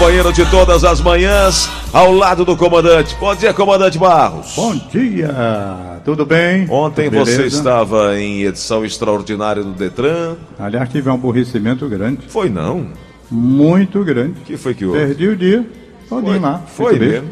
[0.00, 3.14] companheiro de todas as manhãs, ao lado do comandante.
[3.20, 4.54] Bom dia, comandante Barros.
[4.56, 6.66] Bom dia, tudo bem?
[6.70, 10.36] Ontem Tudo você estava em edição extraordinária do Detran.
[10.58, 12.86] Aliás, tive um aborrecimento grande, Foi não?
[13.30, 14.40] muito grande.
[14.40, 14.98] O que foi que houve?
[14.98, 15.66] Perdi o dia,
[16.08, 16.62] todinho Foi, lá.
[16.66, 17.28] foi mesmo.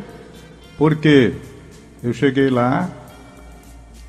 [0.76, 1.32] Porque
[2.04, 2.90] eu cheguei lá,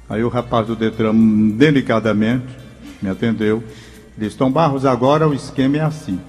[0.09, 1.15] aí o rapaz do Detran,
[1.55, 2.47] delicadamente,
[3.01, 3.63] me atendeu.
[4.17, 6.19] Disse, Tom Barros, agora o esquema é assim.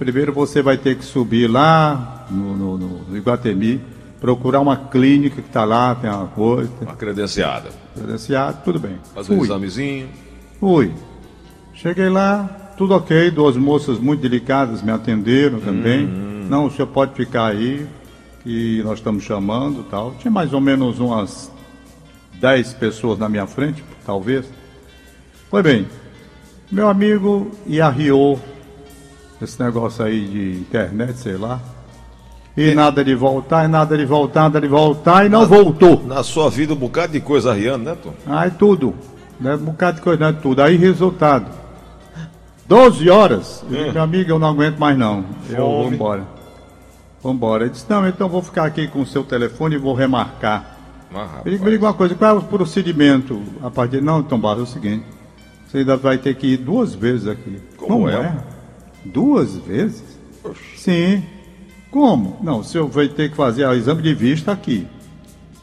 [0.00, 3.82] Primeiro você vai ter que subir lá no, no, no Iguatemi,
[4.18, 7.68] procurar uma clínica que está lá, tem uma coisa, Uma credenciada.
[7.94, 8.96] credenciado, tudo bem.
[9.14, 10.08] Fazer um examezinho.
[10.58, 10.90] Fui.
[11.74, 12.44] Cheguei lá,
[12.78, 16.06] tudo ok, duas moças muito delicadas me atenderam também.
[16.06, 17.86] Não, o senhor pode ficar aí,
[18.42, 20.14] que nós estamos chamando tal.
[20.18, 21.52] Tinha mais ou menos umas
[22.40, 24.46] 10 pessoas na minha frente, talvez.
[25.50, 25.86] Foi bem,
[26.72, 27.50] meu amigo
[27.82, 28.40] arriou
[29.42, 31.60] esse negócio aí de internet, sei lá.
[32.56, 36.02] E nada de voltar, e nada de voltar, nada de voltar, e não voltou.
[36.04, 38.12] Na sua vida, um bocado de coisa arriando, né, Tom?
[38.26, 38.94] Aí tudo.
[39.40, 39.54] Né?
[39.54, 40.38] Um bocado de coisa, né?
[40.42, 40.62] tudo.
[40.62, 41.46] Aí resultado.
[42.66, 43.64] 12 horas.
[43.70, 45.24] Eu disse, meu amigo, eu não aguento mais não.
[45.48, 45.96] Eu vou Fome.
[45.96, 46.22] embora.
[47.22, 47.64] Vou embora.
[47.64, 50.78] Ele disse, não, então vou ficar aqui com o seu telefone e vou remarcar.
[51.14, 53.42] Ah, Ele me diga uma coisa, qual é o procedimento?
[53.62, 55.04] A partir não, Tom Barros, é o seguinte.
[55.66, 57.60] Você ainda vai ter que ir duas vezes aqui.
[57.76, 58.36] Como é?
[59.04, 60.02] Duas vezes?
[60.76, 61.22] Sim.
[61.90, 62.38] Como?
[62.42, 64.86] Não, o senhor vai ter que fazer o exame de vista aqui.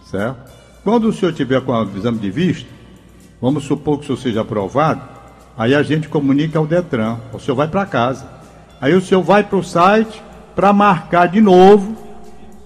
[0.06, 0.52] Certo?
[0.84, 2.70] Quando o senhor tiver com o exame de vista,
[3.42, 5.02] vamos supor que o senhor seja aprovado,
[5.58, 7.18] aí a gente comunica ao Detran.
[7.34, 8.28] O senhor vai para casa.
[8.80, 10.22] Aí o senhor vai para o site
[10.56, 11.96] para marcar de novo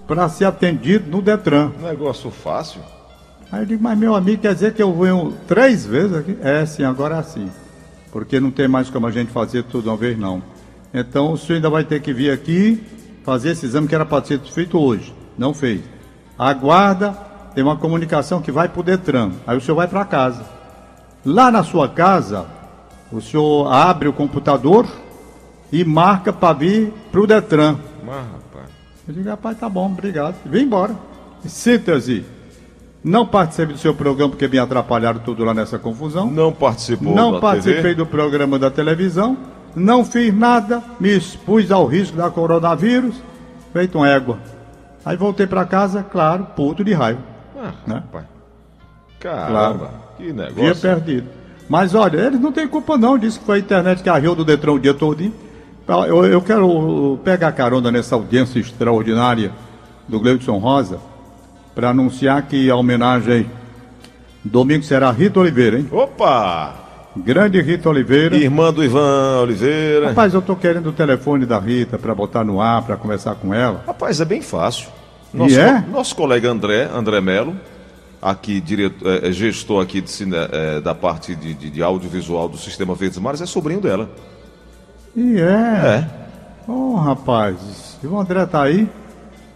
[0.06, 1.72] para ser atendido no Detran.
[1.80, 2.80] Negócio fácil.
[3.50, 6.36] Aí eu digo, mas meu amigo, quer dizer que eu venho três vezes aqui?
[6.42, 7.50] É, sim, agora sim.
[8.10, 10.42] Porque não tem mais como a gente fazer tudo uma vez, não.
[10.92, 12.82] Então o senhor ainda vai ter que vir aqui
[13.24, 15.14] fazer esse exame que era para ser feito hoje.
[15.38, 15.80] Não fez.
[16.38, 17.12] Aguarda,
[17.54, 19.32] tem uma comunicação que vai para o Detran.
[19.46, 20.44] Aí o senhor vai para casa.
[21.24, 22.46] Lá na sua casa,
[23.10, 24.86] o senhor abre o computador
[25.70, 27.76] e marca para vir para o Detran.
[28.04, 28.68] Mas, rapaz.
[29.06, 30.34] Eu digo, rapaz, tá bom, obrigado.
[30.44, 30.94] Vem embora.
[31.46, 32.24] Síntese.
[33.04, 36.30] Não participei do seu programa porque me atrapalharam tudo lá nessa confusão.
[36.30, 37.94] Não participou Não participei TV?
[37.94, 39.36] do programa da televisão.
[39.74, 40.82] Não fiz nada.
[41.00, 43.14] Me expus ao risco da coronavírus.
[43.72, 44.38] Feito um égua.
[45.04, 47.20] Aí voltei para casa, claro, puto de raiva.
[47.58, 47.94] Ah, Né?
[47.94, 48.24] rapaz.
[49.18, 50.82] Caramba, que Via negócio.
[50.82, 51.28] perdido.
[51.68, 53.16] Mas olha, eles não têm culpa não.
[53.16, 55.22] Disse que foi a internet que arriou do Detran o dia todo.
[55.88, 59.52] Eu, eu quero pegar carona nessa audiência extraordinária
[60.08, 60.98] do Gleudson Rosa
[61.74, 63.48] para anunciar que a homenagem
[64.44, 65.88] domingo será Rita Oliveira, hein?
[65.90, 66.74] Opa!
[67.16, 68.36] Grande Rita Oliveira.
[68.36, 70.08] Irmã do Ivan Oliveira.
[70.08, 73.52] Rapaz, eu tô querendo o telefone da Rita para botar no ar, para conversar com
[73.52, 73.82] ela.
[73.86, 74.88] Rapaz, é bem fácil.
[75.32, 75.80] Nosso, E é?
[75.90, 77.54] nosso colega André, André Melo,
[78.20, 80.10] aqui direto, é, é, gestor aqui de
[80.52, 84.10] é, da parte de, de- de audiovisual do Sistema Verdes Mares, é sobrinho dela.
[85.16, 85.44] E é.
[85.46, 86.70] É.
[86.70, 88.88] Ô, rapaz, e o André tá aí?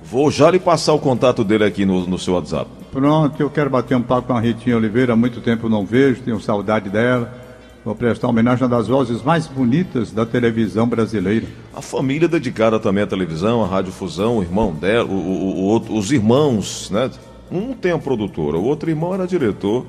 [0.02, 2.70] Vou já lhe passar o contato dele aqui no, no seu WhatsApp.
[2.92, 5.84] Pronto, eu quero bater um papo com a Ritinha Oliveira, há muito tempo eu não
[5.86, 7.45] vejo, tenho saudade dela.
[7.86, 11.46] Vou prestar homenagem a uma das vozes mais bonitas da televisão brasileira.
[11.72, 15.96] A família dedicada também à televisão, à Rádio Fusão, o irmão dela, o, o- o
[15.96, 17.08] os irmãos, né?
[17.48, 19.86] Um tem a produtora, o outro irmão era diretor,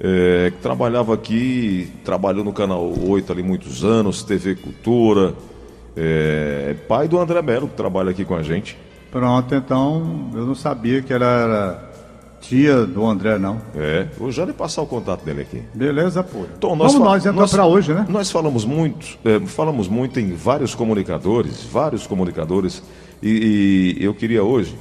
[0.00, 5.32] é, que trabalhava aqui, trabalhou no Canal 8 ali muitos anos, TV Cultura,
[5.96, 8.76] é, pai do André Melo, que trabalha aqui com a gente.
[9.12, 11.89] Pronto, então eu não sabia que ela era
[12.40, 13.60] tia do André, não.
[13.74, 15.62] É, vou já lhe passar o contato dele aqui.
[15.74, 16.44] Beleza, pô.
[16.58, 18.06] Tom, Vamos fa- nós entrar para hoje, né?
[18.08, 22.82] Nós falamos muito, é, falamos muito em vários comunicadores, vários comunicadores,
[23.22, 24.74] e, e eu queria hoje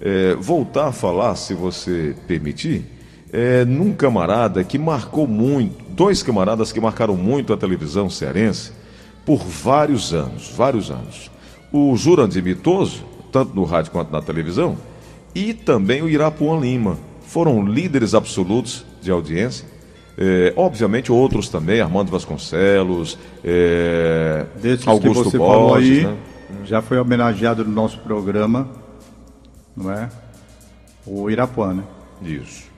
[0.00, 2.84] é, voltar a falar, se você permitir,
[3.32, 8.72] é, num camarada que marcou muito, dois camaradas que marcaram muito a televisão cearense
[9.24, 11.30] por vários anos, vários anos.
[11.72, 14.76] O Jurandir Mitoso, tanto no rádio quanto na televisão,
[15.34, 16.98] e também o Irapuan Lima.
[17.22, 19.66] Foram líderes absolutos de audiência.
[20.16, 26.16] É, obviamente outros também, Armando Vasconcelos, é, Desses Augusto que você falou Borges, aí, né?
[26.64, 28.68] já foi homenageado no nosso programa,
[29.74, 30.10] não é?
[31.06, 31.82] O Irapuã, né?
[32.22, 32.71] Isso.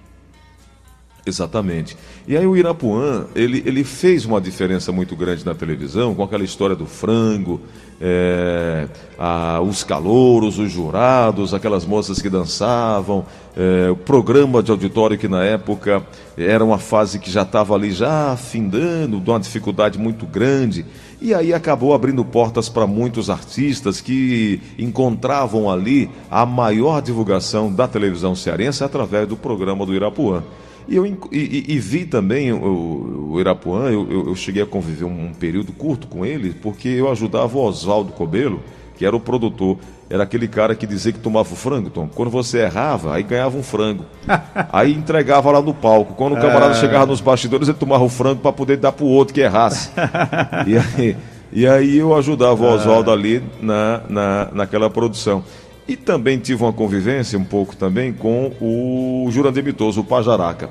[1.27, 1.97] Exatamente.
[2.29, 6.45] E aí o Irapuã, ele, ele fez uma diferença muito grande na televisão, com aquela
[6.45, 7.63] história do frango,
[7.99, 8.87] é,
[9.19, 13.25] a, os calouros, os jurados, aquelas moças que dançavam,
[13.57, 16.05] é, o programa de auditório que na época
[16.37, 20.85] era uma fase que já estava ali já afindando, de uma dificuldade muito grande.
[21.23, 27.89] E aí acabou abrindo portas para muitos artistas que encontravam ali a maior divulgação da
[27.89, 30.43] televisão cearense através do programa do Irapuã.
[30.87, 35.27] E, eu, e, e vi também o, o Irapuã, eu, eu, cheguei a conviver um,
[35.27, 38.61] um, período curto com ele, porque eu ajudava o Oswaldo Cobelo,
[38.97, 39.79] que era o produtor.
[40.11, 42.09] Era aquele cara que dizia que tomava o frango, Tom.
[42.15, 44.05] Quando você errava, aí ganhava um frango.
[44.71, 46.15] aí entregava lá no palco.
[46.15, 46.75] Quando o camarada é...
[46.75, 49.91] chegava nos bastidores, ele tomava o frango para poder dar para o outro que errasse.
[50.67, 51.17] e, aí,
[51.51, 55.43] e aí eu ajudava o Oswaldo ali na, na, naquela produção.
[55.87, 60.71] E também tive uma convivência um pouco também com o Jurandir Mitoso, o Pajaraca.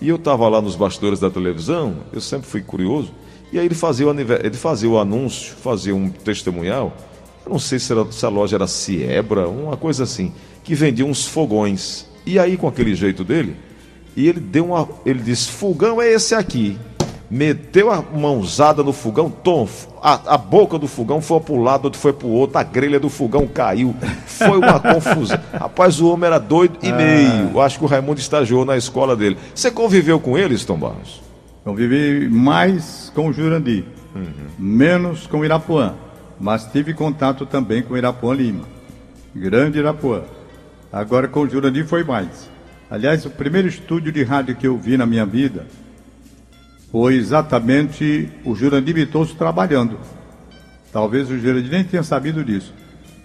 [0.00, 3.12] E eu estava lá nos bastidores da televisão, eu sempre fui curioso,
[3.52, 6.96] e aí ele fazia o, ele fazia o anúncio, fazia um testemunhal,
[7.44, 10.32] eu não sei se, era, se a loja era Ciebra, uma coisa assim,
[10.62, 12.06] que vendia uns fogões.
[12.24, 13.54] E aí, com aquele jeito dele,
[14.16, 14.88] e ele deu uma.
[15.04, 16.78] Ele disse: fogão é esse aqui
[17.30, 19.68] meteu a mãozada no fogão, tom,
[20.02, 22.62] a, a boca do fogão foi para um lado, outro foi para o outro, a
[22.62, 23.94] grelha do fogão caiu,
[24.26, 25.38] foi uma confusão.
[25.52, 26.94] Rapaz, o homem era doido e ah.
[26.94, 27.60] meio.
[27.60, 29.36] Acho que o Raimundo estagiou na escola dele.
[29.54, 31.22] Você conviveu com eles, Tom Barros?
[31.64, 33.84] Convivi mais com o Jurandir,
[34.14, 34.24] uhum.
[34.58, 35.94] menos com o Irapuã,
[36.38, 38.64] mas tive contato também com o Irapuã Lima,
[39.34, 40.22] grande Irapuã.
[40.92, 42.50] Agora com o Jurandir foi mais.
[42.90, 45.66] Aliás, o primeiro estúdio de rádio que eu vi na minha vida
[46.94, 49.98] foi exatamente o Jurandir Mitoso trabalhando.
[50.92, 52.72] Talvez o Jurandir nem tenha sabido disso.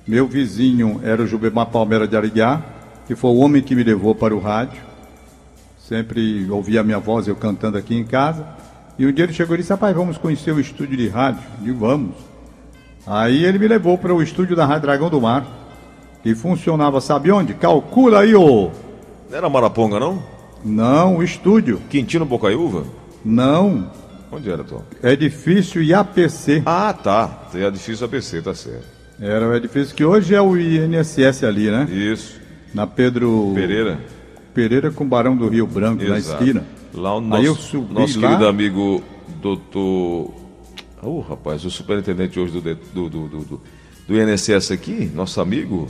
[0.07, 2.63] Meu vizinho era o Jubemar Palmeira de Ariguiá,
[3.05, 4.81] que foi o homem que me levou para o rádio.
[5.77, 8.43] Sempre ouvia a minha voz eu cantando aqui em casa.
[8.97, 11.43] E um dia ele chegou e disse: Rapaz, vamos conhecer o estúdio de rádio.
[11.59, 12.15] Eu digo, vamos.
[13.05, 15.45] Aí ele me levou para o estúdio da Rádio Dragão do Mar,
[16.23, 17.53] que funcionava, sabe onde?
[17.53, 18.71] Calcula aí, ô!
[19.29, 20.23] Não era Maraponga, não?
[20.65, 21.79] Não, o estúdio.
[21.87, 22.97] Quintino Bocaiúva?
[23.23, 23.91] Não.
[24.31, 24.83] Onde era, Tom?
[25.03, 26.61] Edifício IAPC.
[26.65, 27.49] Ah, tá.
[27.53, 28.85] É edifício APC, tá certo.
[29.19, 31.87] Era o edifício que hoje é o INSS ali, né?
[31.91, 32.39] Isso.
[32.73, 33.51] Na Pedro.
[33.53, 33.99] Pereira.
[34.53, 36.11] Pereira com Barão do Rio Branco, Exato.
[36.11, 36.65] na esquina.
[36.93, 38.27] Lá o nosso, Aí eu subi nosso lá...
[38.27, 39.03] querido amigo
[39.41, 40.33] doutor.
[41.01, 43.61] Oh, rapaz, o superintendente hoje do, do, do, do,
[44.07, 45.87] do INSS aqui, nosso amigo.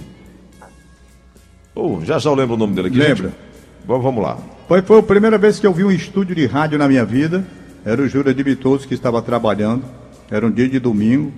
[1.73, 2.97] Oh, já já eu lembro o nome dele aqui.
[2.97, 3.29] Lembra?
[3.29, 3.37] Gente.
[3.85, 4.37] Bom, vamos lá.
[4.69, 7.43] Foi, foi a primeira vez que eu vi um estúdio de rádio na minha vida.
[7.83, 9.83] Era o Júlio de Bitoso que estava trabalhando.
[10.29, 11.33] Era um dia de domingo.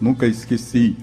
[0.00, 0.96] Nunca esqueci.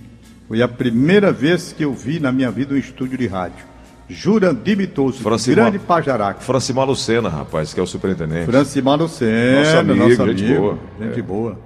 [0.47, 3.63] Foi a primeira vez que eu vi na minha vida um estúdio de rádio.
[4.09, 6.39] Jurandir Bitoso, Francima, grande Pajaraca.
[6.39, 8.47] Francimar Lucena, rapaz, que é o superintendente.
[8.47, 10.80] Francimar Lucena, nosso amigo, nosso amigo gente boa.
[11.00, 11.21] Gente é.
[11.21, 11.59] boa.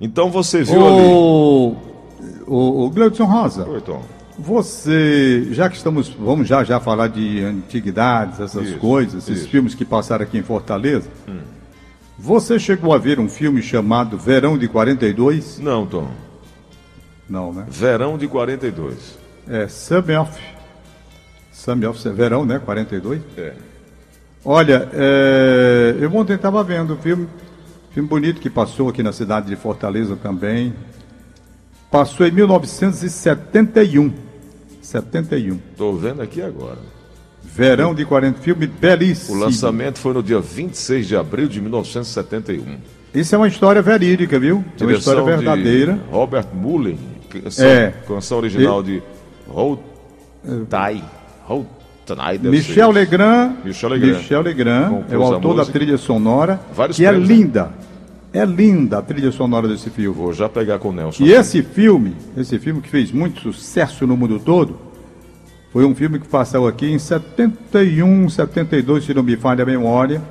[0.00, 1.76] Então você viu o...
[2.20, 2.40] ali...
[2.46, 3.68] O, o Gleudson Rosa.
[3.68, 4.00] Oi, Tom.
[4.40, 9.50] Você, já que estamos, vamos já já falar de antiguidades, essas isso, coisas, esses isso.
[9.50, 11.10] filmes que passaram aqui em Fortaleza.
[11.28, 11.40] Hum.
[12.18, 15.58] Você chegou a ver um filme chamado Verão de 42?
[15.58, 16.08] Não, Tom.
[17.28, 17.66] Não, né?
[17.68, 19.18] Verão de 42.
[19.46, 19.68] É.
[19.68, 20.40] Summer of,
[22.08, 22.58] verão, né?
[22.58, 23.20] 42?
[23.36, 23.52] É.
[24.42, 27.28] Olha, é, eu ontem estava vendo o filme,
[27.90, 30.72] filme bonito que passou aqui na cidade de Fortaleza também.
[31.90, 34.29] Passou em 1971.
[34.90, 35.58] 71.
[35.70, 36.78] Estou vendo aqui agora.
[37.42, 39.36] Verão de 40, filme belíssimo.
[39.36, 42.78] O lançamento foi no dia 26 de abril de 1971.
[43.14, 44.64] Isso é uma história verídica, viu?
[44.78, 45.98] É uma história verdadeira.
[46.10, 46.98] Robert Mullen,
[47.28, 47.94] canção, é.
[48.06, 48.84] canção original e...
[48.84, 49.02] de
[49.48, 51.04] Routai.
[52.50, 57.08] Michel Legrand, Michel Legrand, Michel Legrand é o autor da trilha sonora, Vários que é
[57.10, 57.64] prêmios, é linda.
[57.64, 57.72] Né?
[58.32, 60.16] É linda a trilha sonora desse filme.
[60.16, 61.24] Vou já pegar com o Nelson.
[61.24, 64.78] E esse filme, esse filme que fez muito sucesso no mundo todo,
[65.72, 70.22] foi um filme que passou aqui em 71, 72, se não me falha a memória.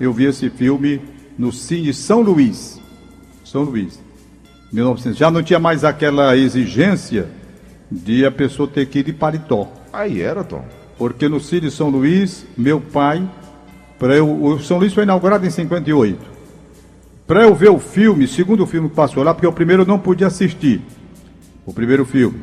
[0.00, 1.00] Eu vi esse filme
[1.38, 2.80] no Cine São Luís.
[3.44, 4.02] São Luís.
[4.72, 5.18] 1900.
[5.18, 7.28] Já não tinha mais aquela exigência
[7.90, 9.70] de a pessoa ter que ir de paletó.
[9.92, 10.64] Aí era, Tom.
[10.96, 13.28] Porque no Cine São Luís, meu pai,
[13.98, 16.33] para eu, o São Luís foi inaugurado em 58.
[17.26, 19.98] Para eu ver o filme, segundo filme que passou lá, porque o primeiro eu não
[19.98, 20.82] pude assistir.
[21.64, 22.40] O primeiro filme.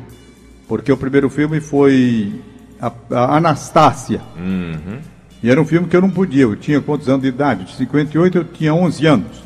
[0.66, 2.32] Porque o primeiro filme foi
[2.80, 4.20] a, a Anastácia.
[4.36, 4.98] Uhum.
[5.40, 6.42] E era um filme que eu não podia.
[6.42, 7.64] Eu tinha quantos anos de idade?
[7.64, 9.44] De 58 eu tinha 11 anos.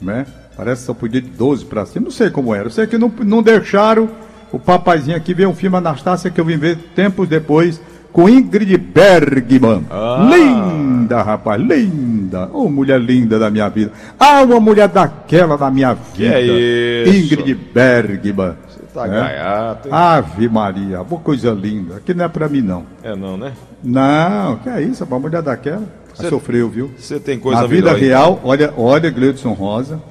[0.00, 0.26] Né?
[0.56, 2.04] Parece que só podia de 12 para cima.
[2.04, 2.66] Não sei como era.
[2.66, 4.10] Eu sei que não, não deixaram
[4.50, 7.80] o papaizinho aqui ver um filme Anastácia que eu vim ver tempos depois
[8.18, 9.86] com Ingrid Bergman.
[9.88, 10.28] Ah.
[10.28, 12.50] Linda, rapaz, linda.
[12.52, 13.92] Ô, oh, mulher linda da minha vida.
[14.18, 16.08] Ah, uma mulher daquela da minha vida.
[16.14, 17.16] Que é isso?
[17.16, 18.56] Ingrid Bergman.
[18.68, 19.08] Você tá é?
[19.08, 19.94] gaiato.
[19.94, 21.98] Ave Maria, uma coisa linda.
[21.98, 22.84] Aqui não é pra mim, não.
[23.04, 23.52] É não, né?
[23.84, 25.84] Não, que é isso, uma mulher daquela.
[26.14, 26.90] Cê, sofreu, viu?
[26.98, 30.02] Você tem coisa Na vida real, olha, olha, Gleudson Rosa,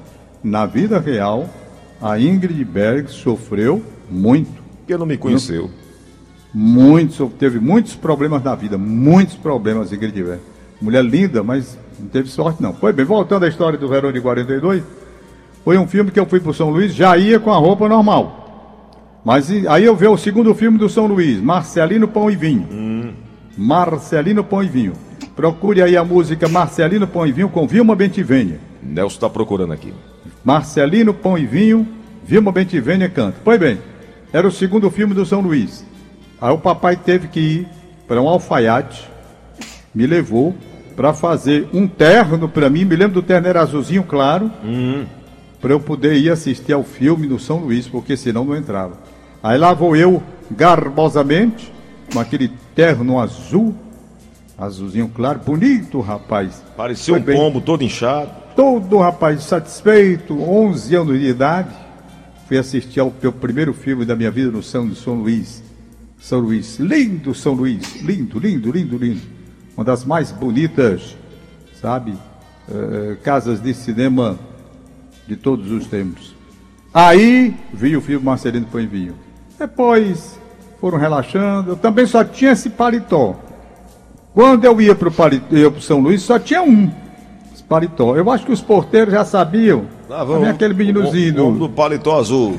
[0.42, 1.46] na vida real,
[2.00, 4.62] a Ingrid Berg sofreu muito.
[4.78, 5.68] Porque não me conheceu.
[6.52, 10.40] Muito, teve muitos problemas na vida, muitos problemas, Ingrid Berg.
[10.80, 12.72] Mulher linda, mas não teve sorte não.
[12.72, 14.82] Foi bem, voltando à história do Verão de 42,
[15.64, 19.20] foi um filme que eu fui para São Luís, já ia com a roupa normal.
[19.24, 22.66] Mas aí eu vi o segundo filme do São Luís, Marcelino Pão e Vinho.
[22.70, 23.12] Hum.
[23.56, 24.92] Marcelino Pão e Vinho.
[25.34, 28.60] Procure aí a música Marcelino Pão e Vinho com Vilma Bentivênia.
[28.82, 29.92] Nelson está procurando aqui.
[30.44, 31.86] Marcelino Pão e Vinho,
[32.24, 33.38] Vilma Bentivênia canta.
[33.44, 33.78] Pois bem,
[34.32, 35.84] era o segundo filme do São Luís.
[36.40, 37.68] Aí o papai teve que ir
[38.06, 39.08] para um alfaiate,
[39.94, 40.54] me levou
[40.94, 42.84] para fazer um terno para mim.
[42.84, 45.06] Me lembro do terno era azulzinho claro, uhum.
[45.60, 48.94] para eu poder ir assistir ao filme no São Luís, porque senão não entrava.
[49.42, 51.72] Aí lá vou eu, garbosamente,
[52.12, 53.74] com aquele terno azul,
[54.56, 56.62] azulzinho claro, bonito, rapaz.
[56.76, 57.36] Parecia Foi um bem.
[57.36, 58.30] pombo todo inchado.
[58.56, 61.70] Todo rapaz satisfeito, 11 anos de idade.
[62.48, 65.62] Fui assistir ao meu primeiro filme da minha vida no São de São Luís.
[66.18, 69.22] São Luís, lindo São Luís, lindo, lindo, lindo, lindo.
[69.76, 71.16] Uma das mais bonitas,
[71.80, 72.12] sabe,
[72.68, 74.38] uh, casas de cinema
[75.26, 76.34] de todos os tempos.
[76.92, 79.14] Aí vi o filme Marcelino Poenvinho.
[79.58, 80.38] Depois
[80.80, 81.72] foram relaxando.
[81.72, 83.36] Eu também só tinha esse paletó.
[84.34, 86.90] Quando eu ia para o São Luís, só tinha um
[87.68, 88.16] paletó.
[88.16, 89.84] Eu acho que os porteiros já sabiam.
[90.10, 91.44] Ah, vamos, aquele meninozinho.
[91.44, 92.58] O, o, do paletó azul.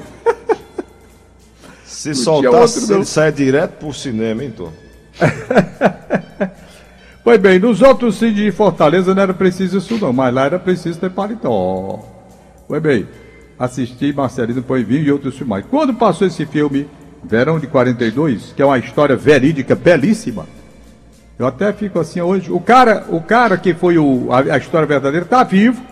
[2.00, 4.72] Se soltasse, outro, ele sai direto pro cinema, então.
[7.22, 10.58] pois bem, nos outros cines de Fortaleza não era preciso isso não, mas lá era
[10.58, 12.00] preciso ter paletó.
[12.70, 13.06] Pois bem,
[13.60, 15.66] assisti Marcelino Poivinho e outros filmes.
[15.70, 16.88] Quando passou esse filme,
[17.22, 20.48] Verão de 42, que é uma história verídica belíssima,
[21.38, 22.50] eu até fico assim hoje.
[22.50, 25.84] O cara, o cara que foi o, a, a história verdadeira está vivo,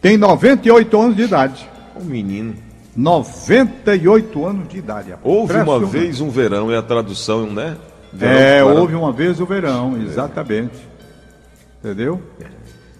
[0.00, 1.70] tem 98 anos de idade.
[1.94, 2.71] Um menino.
[2.96, 5.14] 98 anos de idade.
[5.22, 7.76] Houve uma vez um verão, é a tradução, né?
[8.12, 10.76] Verão, é, houve uma vez o verão, exatamente.
[10.76, 11.88] É.
[11.88, 12.20] Entendeu?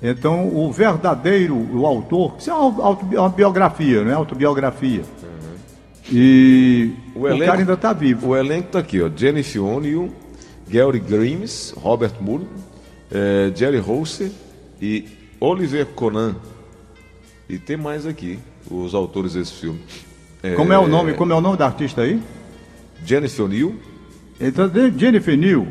[0.02, 5.02] Então, o verdadeiro, o autor, isso é uma, uma biografia, não é autobiografia.
[5.22, 6.10] Uhum.
[6.10, 8.28] E o, elenco, o cara ainda está vivo.
[8.28, 9.08] O elenco está aqui, ó.
[9.14, 10.10] Jennifer O'Neill,
[10.68, 12.46] Gary Grimes, Robert Moore,
[13.12, 14.32] eh, Jerry Holser
[14.80, 15.06] e
[15.38, 16.34] Oliver Conan.
[17.52, 18.38] E tem mais aqui,
[18.70, 19.78] os autores desse filme.
[20.56, 21.12] Como é, é o nome?
[21.12, 22.18] Como é o nome da artista aí?
[23.04, 23.74] Jennifer Neal.
[24.40, 25.66] Então, Jennifer Neal,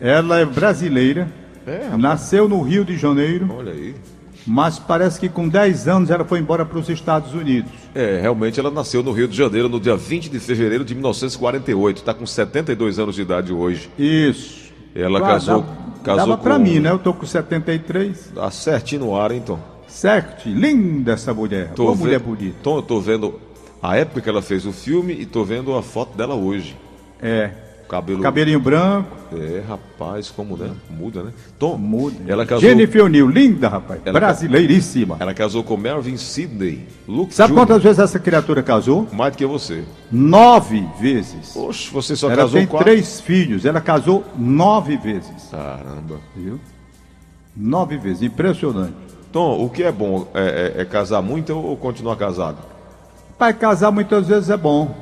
[0.00, 1.28] ela é brasileira,
[1.66, 3.52] é, nasceu no Rio de Janeiro.
[3.52, 3.96] Olha aí
[4.46, 7.70] mas parece que com 10 anos ela foi embora para os Estados Unidos.
[7.94, 11.98] É, realmente ela nasceu no Rio de Janeiro no dia 20 de fevereiro de 1948.
[11.98, 13.90] Está com 72 anos de idade hoje.
[13.98, 14.72] Isso.
[14.94, 16.42] Ela ah, casou, dava, casou dava com...
[16.42, 16.90] para mim, né?
[16.90, 18.32] Eu tô com 73.
[18.34, 19.60] Tá certinho no ar, então.
[19.90, 21.72] Certo, linda essa mulher.
[21.74, 21.98] Tô Uma ve...
[22.00, 22.56] mulher bonita.
[22.62, 23.38] Tô, tô vendo
[23.82, 26.76] a época que ela fez o filme e tô vendo a foto dela hoje.
[27.20, 27.50] É.
[27.88, 28.22] Cabelo...
[28.22, 29.08] Cabelinho branco.
[29.32, 30.70] É, rapaz, como né?
[30.88, 31.32] Muda, né?
[31.58, 32.16] Tom, Muda.
[32.28, 32.68] Ela casou...
[32.68, 34.00] Jennifer O'Neill, linda, rapaz.
[34.04, 35.16] Ela Brasileiríssima.
[35.18, 36.86] Ela casou com Melvin Sidney.
[37.08, 37.58] Luke Sabe Jr.
[37.58, 39.08] quantas vezes essa criatura casou?
[39.12, 39.82] Mais do que você.
[40.10, 41.56] Nove vezes.
[41.56, 42.84] Oxe, você só ela casou tem quatro?
[42.84, 43.64] três filhos.
[43.64, 45.48] Ela casou nove vezes.
[45.50, 46.20] Caramba.
[46.36, 46.60] Viu?
[47.56, 48.22] Nove vezes.
[48.22, 49.09] Impressionante.
[49.32, 50.26] Tom, o que é bom?
[50.34, 52.58] É, é, é casar muito ou continuar casado?
[53.38, 54.94] Pai, casar muitas vezes é bom,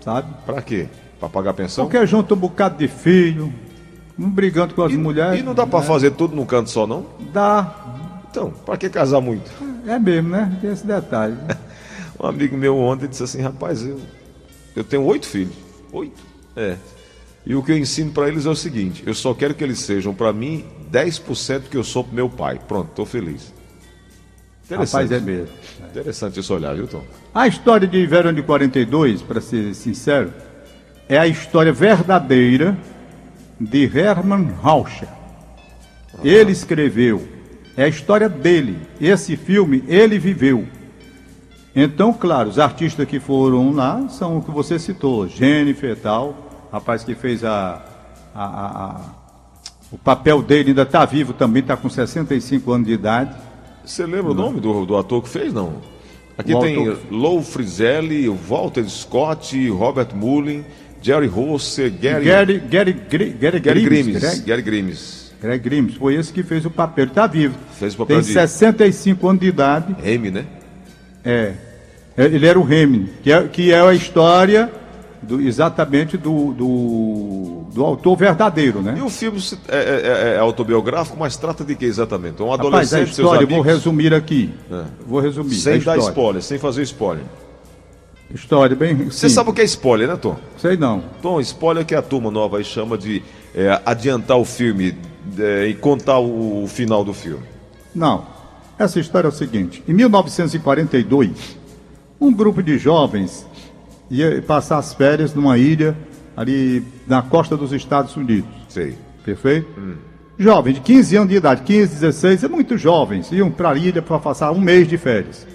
[0.00, 0.32] sabe?
[0.44, 0.86] Pra quê?
[1.18, 1.86] Para pagar pensão?
[1.86, 3.52] Porque junta um bocado de filho,
[4.18, 5.40] um brigando com as e, mulheres.
[5.40, 5.86] E não dá para né?
[5.86, 7.06] fazer tudo num canto só, não?
[7.32, 7.74] Dá.
[8.30, 9.50] Então, para que casar muito?
[9.86, 10.56] É mesmo, né?
[10.60, 11.34] Tem esse detalhe.
[11.34, 11.56] Né?
[12.20, 13.98] um amigo meu ontem disse assim, rapaz, eu,
[14.76, 15.54] eu tenho oito filhos.
[15.92, 16.22] Oito?
[16.54, 16.76] É.
[17.46, 19.80] E o que eu ensino para eles é o seguinte: eu só quero que eles
[19.80, 22.60] sejam para mim 10% que eu sou pro meu pai.
[22.68, 23.52] Pronto, estou feliz.
[24.74, 25.02] Interessante.
[25.02, 25.54] Rapaz, é mesmo.
[25.90, 27.02] Interessante isso olhar, viu, Tom?
[27.34, 30.32] A história de verão de 42, para ser sincero,
[31.08, 32.78] é a história verdadeira
[33.60, 35.08] de Hermann Rauscher.
[36.22, 37.26] Ele escreveu,
[37.76, 38.78] é a história dele.
[39.00, 40.66] Esse filme ele viveu.
[41.74, 46.68] Então, claro, os artistas que foram lá são o que você citou, Jennifer e tal,
[46.72, 47.82] rapaz que fez a,
[48.34, 49.00] a, a, a
[49.92, 53.34] o papel dele ainda está vivo também, está com 65 anos de idade.
[53.90, 55.82] Você lembra o nome do, do ator que fez, não?
[56.38, 56.96] Aqui o tem.
[57.10, 60.64] Lou Frizelli, Walter Scott, Robert Mullin,
[61.02, 65.32] Jerry Rosser, Gary, Gary, Gary, Gary, Gary, Gary Grimes, Gary Grimes.
[65.40, 67.04] Greg Grimes, foi esse que fez o papel.
[67.04, 67.56] Ele está vivo.
[67.78, 69.96] Fez o papel Tem de 65 anos de idade.
[70.00, 70.44] Remy, né?
[71.24, 71.54] É.
[72.16, 74.70] É, Ele era o Remy, que é, que é a história
[75.22, 79.02] do- exatamente do, do, do autor verdadeiro, E né?
[79.02, 79.76] o filme se- é,
[80.32, 82.42] é- é autobiográfico, mas trata de que exatamente?
[82.42, 84.50] Um Rapaz, a adolescente, seus história, vou resumir aqui.
[84.70, 84.84] É.
[85.06, 85.54] Vou resumir.
[85.54, 87.24] sem dar spoiler, sem fazer spoiler.
[88.32, 88.94] História bem.
[89.10, 90.36] Você sabe o que é spoiler, né, Tom?
[90.56, 91.02] Sei não.
[91.20, 93.22] Tom, spoiler que a turma nova aí chama de
[93.54, 94.94] é, adiantar o filme
[95.36, 97.42] é, e contar o, o final do filme.
[97.92, 98.24] Não.
[98.78, 101.56] Essa história é o seguinte: em 1942,
[102.20, 103.44] um grupo de jovens
[104.10, 105.96] ia passar as férias numa ilha
[106.36, 108.50] ali na costa dos Estados Unidos.
[108.68, 108.96] Sei.
[109.24, 109.68] Perfeito?
[110.38, 114.00] Jovens de 15 anos de idade, 15, 16, é muito jovens, iam para a ilha
[114.00, 115.46] para passar um mês de férias.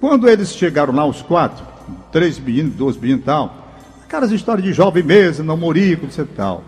[0.00, 1.64] Quando eles chegaram lá, os quatro,
[2.10, 3.68] três meninos, dois meninos e tal,
[4.04, 6.64] aquelas histórias de jovem mesmo, namorico, etc e tal.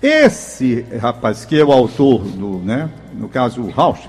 [0.00, 4.08] Esse rapaz, que é o autor do, né, no caso, o Rausch,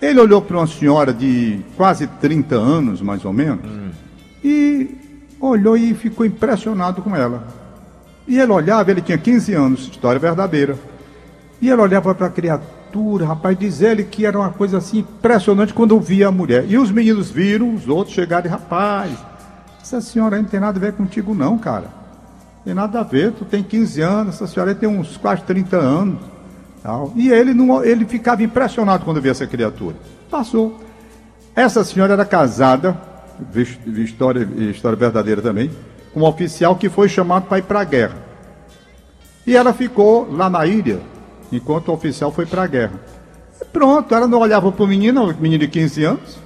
[0.00, 3.60] ele olhou para uma senhora de quase 30 anos, mais ou menos,
[4.42, 4.99] e
[5.40, 7.44] olhou e ficou impressionado com ela.
[8.28, 10.76] E ele olhava, ele tinha 15 anos, história verdadeira.
[11.60, 15.74] E ele olhava para a criatura, rapaz, diz ele que era uma coisa assim impressionante
[15.74, 16.64] quando via a mulher.
[16.68, 19.12] E os meninos viram, os outros chegaram e, rapaz,
[19.80, 21.86] essa senhora aí não tem nada a ver contigo não, cara.
[22.64, 25.76] Tem nada a ver, tu tem 15 anos, essa senhora aí tem uns quase 30
[25.76, 26.18] anos.
[26.82, 27.12] Tal.
[27.14, 29.96] E ele, não, ele ficava impressionado quando via essa criatura.
[30.30, 30.80] Passou.
[31.54, 32.96] Essa senhora era casada,
[33.98, 35.70] história, história verdadeira também,
[36.14, 38.16] um oficial que foi chamado para ir para a guerra.
[39.46, 41.00] E ela ficou lá na ilha,
[41.50, 43.00] enquanto o oficial foi para a guerra.
[43.60, 46.38] E pronto, ela não olhava para o menino, o menino de 15 anos,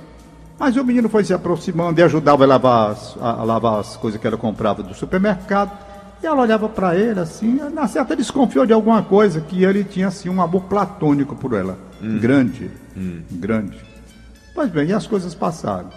[0.58, 3.96] mas o menino foi se aproximando e ajudava a lavar as, a, a lavar as
[3.96, 5.70] coisas que ela comprava do supermercado.
[6.22, 10.08] E ela olhava para ele assim, na certa desconfiou de alguma coisa, que ele tinha
[10.08, 11.76] assim um amor platônico por ela.
[12.20, 12.70] Grande,
[13.30, 13.76] grande.
[14.54, 15.90] Pois bem, e as coisas passaram.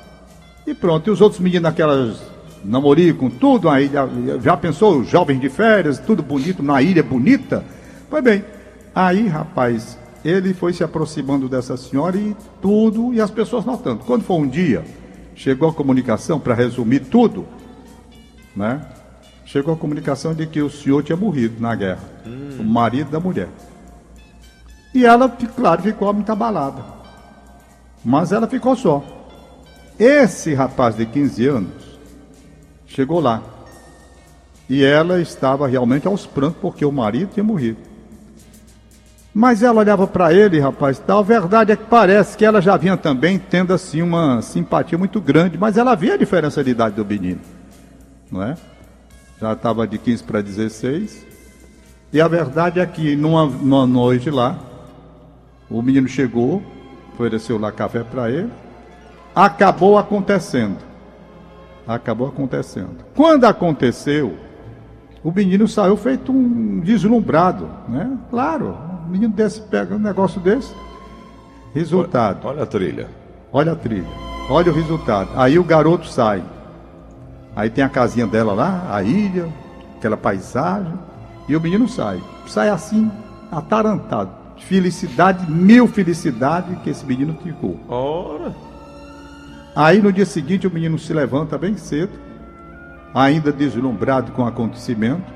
[0.68, 2.22] E pronto, e os outros meninos naquelas
[2.62, 3.90] namoricam, tudo aí,
[4.42, 7.64] já, pensou, jovens de férias, tudo bonito, na ilha bonita?
[8.10, 8.44] Pois bem,
[8.94, 14.04] aí, rapaz, ele foi se aproximando dessa senhora e tudo, e as pessoas notando.
[14.04, 14.84] Quando foi um dia,
[15.34, 17.46] chegou a comunicação, para resumir tudo,
[18.54, 18.82] né?
[19.46, 22.04] Chegou a comunicação de que o senhor tinha morrido na guerra,
[22.60, 23.48] o marido da mulher.
[24.94, 26.84] E ela, claro, ficou muito abalada.
[28.04, 29.02] Mas ela ficou só.
[30.00, 32.00] Esse rapaz de 15 anos
[32.86, 33.42] chegou lá.
[34.70, 37.78] E ela estava realmente aos prantos porque o marido tinha morrido.
[39.34, 41.20] Mas ela olhava para ele, rapaz, tal.
[41.20, 45.22] A verdade é que parece que ela já vinha também tendo assim uma simpatia muito
[45.22, 47.40] grande, mas ela via a diferença de idade do menino,
[48.32, 48.56] não é?
[49.40, 51.26] Já estava de 15 para 16.
[52.12, 54.58] E a verdade é que numa, numa noite lá,
[55.70, 56.64] o menino chegou,
[57.14, 58.50] ofereceu lá café para ele,
[59.38, 60.78] acabou acontecendo.
[61.88, 63.06] Acabou acontecendo.
[63.16, 64.36] Quando aconteceu,
[65.24, 68.18] o menino saiu feito um deslumbrado, né?
[68.32, 70.74] Claro, um menino desse pega um negócio desse.
[71.74, 72.48] Resultado.
[72.48, 73.08] Olha a trilha.
[73.54, 74.08] Olha a trilha.
[74.50, 75.30] Olha o resultado.
[75.36, 76.44] Aí o garoto sai.
[77.56, 79.48] Aí tem a casinha dela lá, a ilha,
[79.98, 80.94] aquela paisagem.
[81.48, 82.22] E o menino sai.
[82.48, 83.12] Sai assim,
[83.52, 84.32] atarantado.
[84.58, 87.80] Felicidade, mil felicidade que esse menino ficou.
[87.88, 88.67] Ora.
[89.80, 92.14] Aí no dia seguinte o menino se levanta bem cedo,
[93.14, 95.32] ainda deslumbrado com o acontecimento,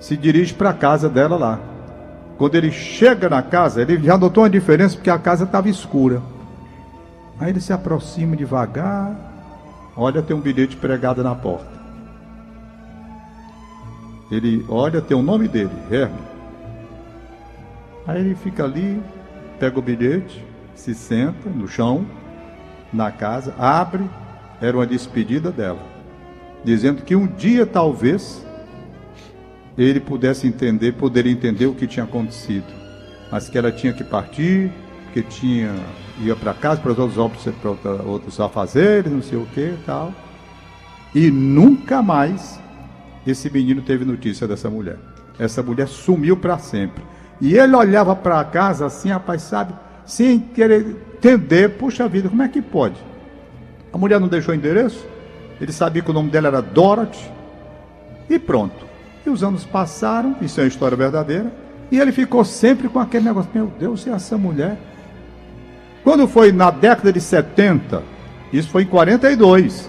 [0.00, 1.60] se dirige para a casa dela lá.
[2.38, 6.22] Quando ele chega na casa, ele já notou uma diferença porque a casa estava escura.
[7.38, 9.14] Aí ele se aproxima devagar,
[9.94, 11.78] olha, tem um bilhete pregado na porta.
[14.30, 16.24] Ele olha, tem o nome dele, Hermes.
[18.06, 18.98] Aí ele fica ali,
[19.60, 20.42] pega o bilhete,
[20.74, 22.06] se senta no chão,
[22.92, 24.08] na casa, abre,
[24.60, 25.82] era uma despedida dela,
[26.64, 28.44] dizendo que um dia talvez
[29.76, 32.66] ele pudesse entender, poderia entender o que tinha acontecido,
[33.30, 34.70] mas que ela tinha que partir,
[35.12, 35.74] que tinha
[36.20, 40.12] ia para casa para os outros para outros afazeres, não sei o que, tal.
[41.14, 42.60] E nunca mais
[43.26, 44.98] esse menino teve notícia dessa mulher.
[45.38, 47.02] Essa mulher sumiu para sempre.
[47.40, 49.74] E ele olhava para casa assim, rapaz, sabe,
[50.04, 52.96] sem querer entender, puxa vida, como é que pode?
[53.92, 55.06] A mulher não deixou endereço,
[55.60, 57.30] ele sabia que o nome dela era Dorothy,
[58.28, 58.84] e pronto.
[59.24, 61.52] E os anos passaram, isso é uma história verdadeira,
[61.92, 64.76] e ele ficou sempre com aquele negócio, meu Deus, e essa mulher?
[66.02, 68.02] Quando foi na década de 70,
[68.52, 69.88] isso foi em 42,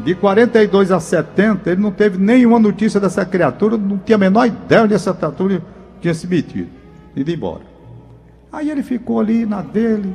[0.00, 4.46] De 42 a 70, ele não teve nenhuma notícia dessa criatura, não tinha a menor
[4.46, 5.62] ideia onde essa criatura
[6.00, 6.70] tinha se metido,
[7.14, 7.62] ido embora.
[8.50, 10.12] Aí ele ficou ali na dele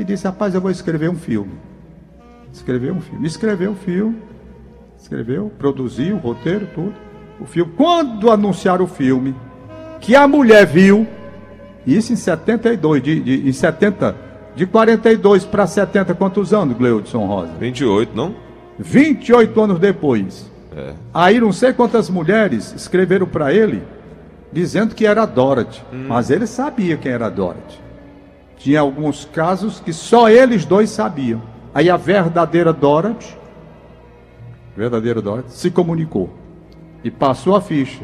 [0.00, 1.52] e disse: Rapaz, eu vou escrever um filme.
[2.52, 3.26] Escreveu um filme.
[3.26, 4.16] Escreveu o filme,
[4.98, 6.94] escreveu, produziu o roteiro, tudo.
[7.40, 7.72] O filme.
[7.76, 9.34] Quando anunciaram o filme,
[10.00, 11.06] que a mulher viu,
[11.86, 14.16] isso em 72, de, de, em 70,
[14.56, 17.52] de 42 para 70, quantos anos, Gleudson Rosa?
[17.60, 18.34] 28, não?
[18.78, 20.50] 28 anos depois.
[20.76, 20.94] É.
[21.12, 23.82] Aí não sei quantas mulheres escreveram para ele
[24.52, 26.06] dizendo que era Dorothy, hum.
[26.08, 27.87] mas ele sabia quem era Dorothy.
[28.58, 31.40] Tinha alguns casos que só eles dois sabiam.
[31.74, 33.36] Aí a verdadeira Dorothy,
[34.76, 36.30] verdadeira Dorothy, se comunicou
[37.04, 38.02] e passou a ficha.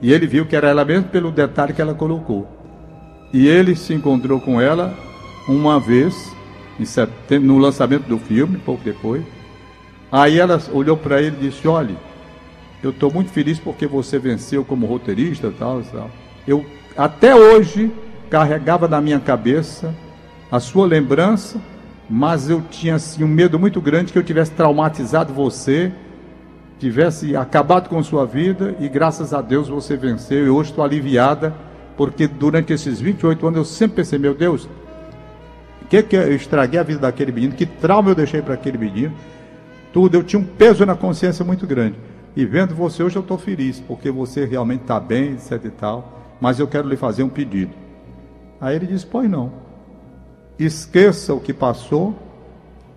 [0.00, 2.46] E ele viu que era ela mesmo pelo detalhe que ela colocou.
[3.32, 4.94] E ele se encontrou com ela
[5.48, 6.14] uma vez,
[6.84, 9.24] setembro, no lançamento do filme, pouco depois.
[10.10, 11.96] Aí ela olhou para ele e disse: Olha,
[12.82, 16.10] eu estou muito feliz porque você venceu como roteirista tal, tal.
[16.46, 16.64] Eu
[16.96, 17.90] até hoje
[18.28, 19.94] carregava na minha cabeça
[20.50, 21.60] a sua lembrança,
[22.08, 25.92] mas eu tinha assim, um medo muito grande que eu tivesse traumatizado você,
[26.78, 31.54] tivesse acabado com sua vida e graças a Deus você venceu e hoje estou aliviada,
[31.96, 34.68] porque durante esses 28 anos eu sempre pensei, meu Deus,
[35.82, 38.78] o que, que eu estraguei a vida daquele menino, que trauma eu deixei para aquele
[38.78, 39.12] menino,
[39.92, 41.96] tudo, eu tinha um peso na consciência muito grande.
[42.36, 46.36] E vendo você hoje eu estou feliz, porque você realmente está bem, etc e tal.
[46.40, 47.87] Mas eu quero lhe fazer um pedido.
[48.60, 49.52] Aí ele disse: Pois não.
[50.58, 52.16] Esqueça o que passou,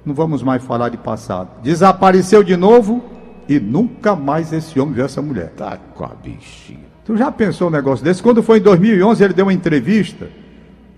[0.04, 1.50] não vamos mais falar de passado.
[1.62, 3.04] Desapareceu de novo
[3.48, 5.54] e nunca mais esse homem viu essa mulher.
[5.56, 6.92] Tá com a bichinha.
[7.06, 8.24] Tu já pensou um negócio desse?
[8.24, 10.28] Quando foi em 2011, ele deu uma entrevista.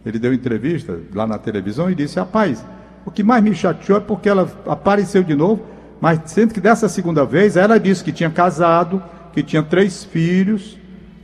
[0.06, 2.64] Ele deu uma entrevista lá na televisão e disse: Rapaz,
[3.06, 5.74] o que mais me chateou é porque ela apareceu de novo
[6.04, 10.78] mas sendo que dessa segunda vez ela disse que tinha casado, que tinha três filhos,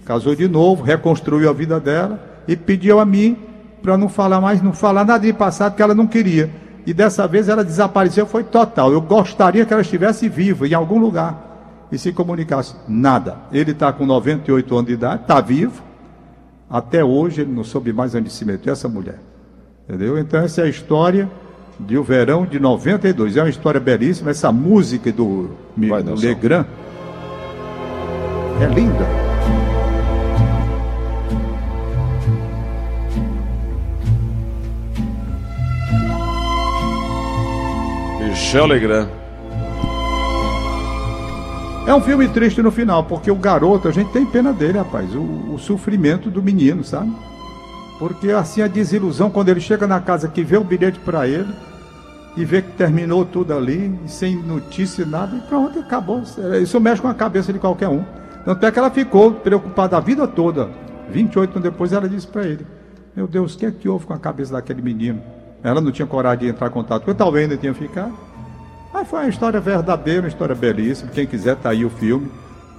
[0.06, 3.38] casou de novo, reconstruiu a vida dela e pediu a mim
[3.80, 6.50] para não falar mais, não falar nada de passado que ela não queria.
[6.84, 8.92] E dessa vez ela desapareceu, foi total.
[8.92, 12.74] Eu gostaria que ela estivesse viva em algum lugar e se comunicasse.
[12.88, 13.38] Nada.
[13.52, 15.84] Ele está com 98 anos de idade, está vivo.
[16.68, 19.20] Até hoje ele não soube mais onde se meteu essa mulher.
[19.88, 20.18] Entendeu?
[20.18, 21.30] Então essa é a história
[21.80, 23.38] de O Verão de 92.
[23.38, 24.32] É uma história belíssima.
[24.32, 25.52] Essa música do,
[26.20, 26.66] Legrand
[28.60, 29.29] é linda.
[38.50, 39.08] Michel Legrand.
[41.86, 45.14] É um filme triste no final, porque o garoto, a gente tem pena dele, rapaz.
[45.14, 47.16] O, o sofrimento do menino, sabe?
[48.00, 51.54] Porque assim a desilusão, quando ele chega na casa que vê o bilhete para ele,
[52.36, 56.24] e vê que terminou tudo ali, sem notícia, nada, e pronto, acabou.
[56.60, 58.04] Isso mexe com a cabeça de qualquer um.
[58.44, 60.72] Tanto é que ela ficou preocupada a vida toda.
[61.12, 62.66] 28 anos depois, ela disse para ele:
[63.16, 65.22] Meu Deus, o que é que houve com a cabeça daquele menino?
[65.64, 68.29] Ela não tinha coragem de entrar em contato com ele, talvez ainda tinha ficado.
[68.94, 71.12] Mas foi uma história verdadeira, uma história belíssima.
[71.12, 72.32] Quem quiser, tá aí o filme.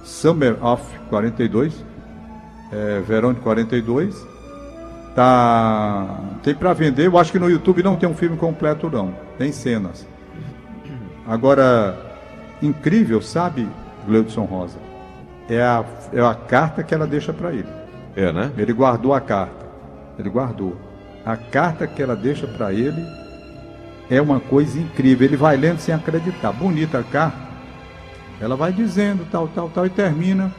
[0.03, 1.85] Summer of 42,
[2.71, 4.15] é, Verão de 42.
[5.15, 7.07] Tá, tem para vender.
[7.07, 10.07] Eu acho que no YouTube não tem um filme completo não, tem cenas.
[11.27, 11.97] Agora,
[12.61, 13.67] incrível, sabe,
[14.07, 14.79] Gleudson Rosa?
[15.49, 17.67] É a, é a carta que ela deixa para ele.
[18.15, 18.51] É, né?
[18.57, 19.65] Ele guardou a carta.
[20.17, 20.77] Ele guardou.
[21.25, 23.05] A carta que ela deixa para ele
[24.11, 25.25] é uma coisa incrível.
[25.25, 26.51] Ele vai lendo sem acreditar.
[26.51, 27.49] Bonita a carta.
[28.41, 30.53] Ela vai dizendo tal, tal, tal e termina.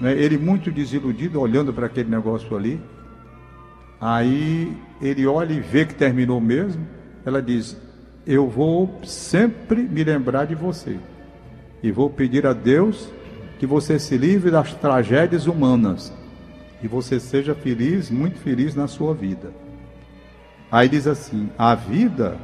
[0.00, 0.12] Né?
[0.14, 2.80] Ele muito desiludido, olhando para aquele negócio ali.
[4.00, 6.84] Aí ele olha e vê que terminou mesmo.
[7.24, 7.80] Ela diz:
[8.26, 10.98] Eu vou sempre me lembrar de você.
[11.84, 13.08] E vou pedir a Deus
[13.60, 16.12] que você se livre das tragédias humanas.
[16.82, 19.52] E você seja feliz, muito feliz na sua vida.
[20.68, 22.36] Aí diz assim: A vida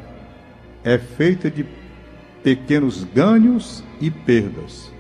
[0.88, 1.66] é feita de
[2.42, 4.90] pequenos ganhos e perdas.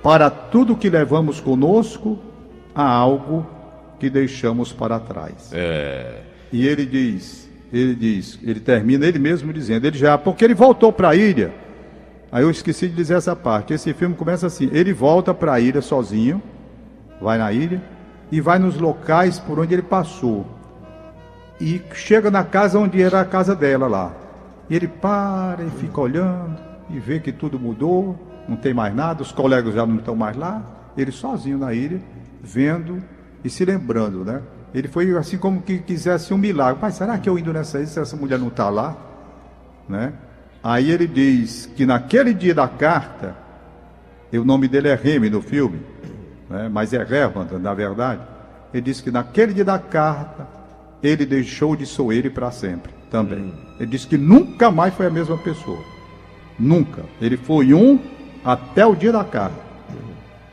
[0.00, 2.16] Para tudo que levamos conosco,
[2.72, 3.44] há algo
[3.98, 5.50] que deixamos para trás.
[5.52, 6.20] É.
[6.52, 10.92] E ele diz, ele diz, ele termina ele mesmo dizendo, ele já, porque ele voltou
[10.92, 11.52] para a ilha.
[12.30, 13.74] Aí eu esqueci de dizer essa parte.
[13.74, 16.40] Esse filme começa assim: ele volta para a ilha sozinho,
[17.20, 17.82] vai na ilha
[18.30, 20.46] e vai nos locais por onde ele passou.
[21.60, 24.29] E chega na casa onde era a casa dela lá.
[24.70, 26.56] E ele para e fica olhando
[26.88, 28.16] e vê que tudo mudou,
[28.48, 30.62] não tem mais nada, os colegas já não estão mais lá.
[30.96, 32.00] Ele sozinho na ilha,
[32.40, 33.02] vendo
[33.44, 34.40] e se lembrando, né?
[34.72, 36.78] Ele foi assim como que quisesse um milagre.
[36.80, 38.96] Mas será que eu indo nessa ilha, se essa mulher não está lá?
[39.88, 40.12] Né?
[40.62, 43.34] Aí ele diz que naquele dia da carta,
[44.32, 45.80] o nome dele é Remy no filme,
[46.48, 48.22] né, mas é Herman, na verdade.
[48.72, 50.46] Ele disse que naquele dia da carta,
[51.02, 53.38] ele deixou de ele para sempre também.
[53.38, 53.52] Hum.
[53.78, 55.78] Ele disse que nunca mais foi a mesma pessoa.
[56.58, 57.04] Nunca.
[57.20, 57.98] Ele foi um
[58.44, 59.70] até o dia da carta.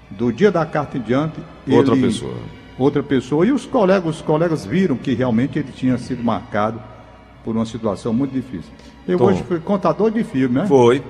[0.10, 1.40] Do dia da carta em diante.
[1.70, 2.34] Outra ele, pessoa.
[2.78, 3.46] Outra pessoa.
[3.46, 6.82] E os colegas, os colegas viram que realmente ele tinha sido marcado
[7.44, 8.72] por uma situação muito difícil.
[9.08, 10.66] Eu Tom, hoje fui contador de filme, né?
[10.68, 11.04] Foi.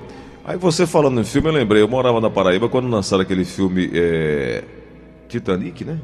[0.44, 3.90] Aí você falando em filme, eu lembrei, eu morava na Paraíba quando lançaram aquele filme
[3.92, 4.64] é...
[5.28, 5.98] Titanic, né?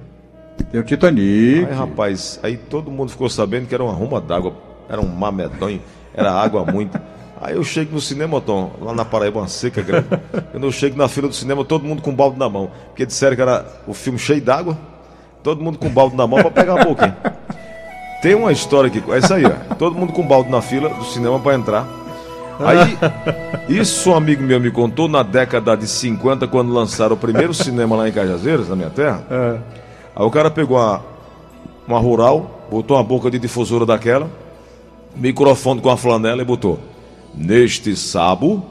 [0.71, 1.65] Tem o Titanic.
[1.67, 4.55] Aí, rapaz, aí todo mundo ficou sabendo que era uma ruma d'água,
[4.89, 5.81] era um mamedonho,
[6.15, 6.99] era água muito.
[7.41, 10.09] Aí eu chego no cinema, Tom, lá na Paraíba, uma seca grande.
[10.51, 12.71] Quando eu chego na fila do cinema, todo mundo com balde na mão.
[12.87, 14.79] Porque disseram que era o filme cheio d'água,
[15.43, 17.15] todo mundo com balde na mão para pegar um pouquinho.
[18.23, 19.75] Tem uma história aqui, é isso aí, ó.
[19.75, 21.87] Todo mundo com balde na fila do cinema para entrar.
[22.61, 22.97] Aí,
[23.69, 27.97] isso um amigo meu me contou na década de 50, quando lançaram o primeiro cinema
[27.97, 29.23] lá em Cajazeiras, na minha terra.
[29.31, 29.59] É.
[30.17, 31.03] Aí o cara pegou uma,
[31.87, 34.31] uma rural, botou uma boca de difusora daquela,
[35.17, 36.79] microfone com a flanela e botou:
[37.35, 38.63] Neste sábado,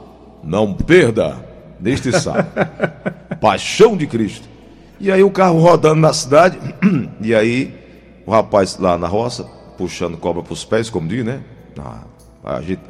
[0.42, 1.36] não perda,
[1.80, 2.48] neste sábado.
[3.40, 4.48] Paixão de Cristo.
[5.00, 6.58] E aí o carro rodando na cidade,
[7.20, 7.74] e aí
[8.26, 9.44] o rapaz lá na roça,
[9.76, 11.40] puxando cobra para os pés, como diz, né?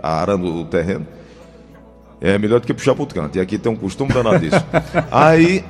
[0.03, 1.07] arando o terreno.
[2.21, 3.37] É melhor do que puxar para o canto.
[3.37, 4.65] E aqui tem um costume danado disso.
[5.11, 5.65] aí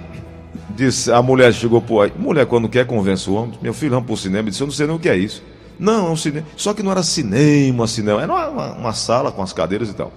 [0.70, 2.12] disse, a mulher chegou por aí.
[2.16, 3.58] Mulher, quando quer, convence o homem.
[3.60, 4.50] Meu filho, vamos para o cinema.
[4.50, 5.42] Disse, eu não sei nem o que é isso.
[5.78, 6.46] Não, é um cinema.
[6.56, 8.22] Só que não era cinema, cinema.
[8.22, 10.12] Era uma, uma sala com as cadeiras e tal.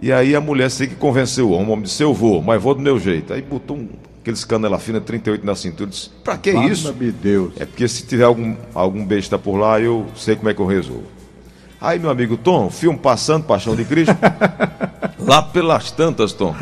[0.00, 1.68] E aí a mulher sei que convenceu o homem.
[1.68, 3.32] O homem disse, eu vou, mas vou do meu jeito.
[3.32, 3.88] Aí botou um,
[4.20, 5.90] aqueles canela fina 38 na cintura.
[5.90, 6.92] Disse, pra que Fala isso?
[6.92, 7.52] Deus.
[7.58, 10.66] É porque se tiver algum, algum besta por lá, eu sei como é que eu
[10.66, 11.04] resolvo.
[11.80, 14.16] Aí, meu amigo Tom, filme passando, Paixão de Cristo.
[15.20, 16.54] lá pelas tantas, Tom.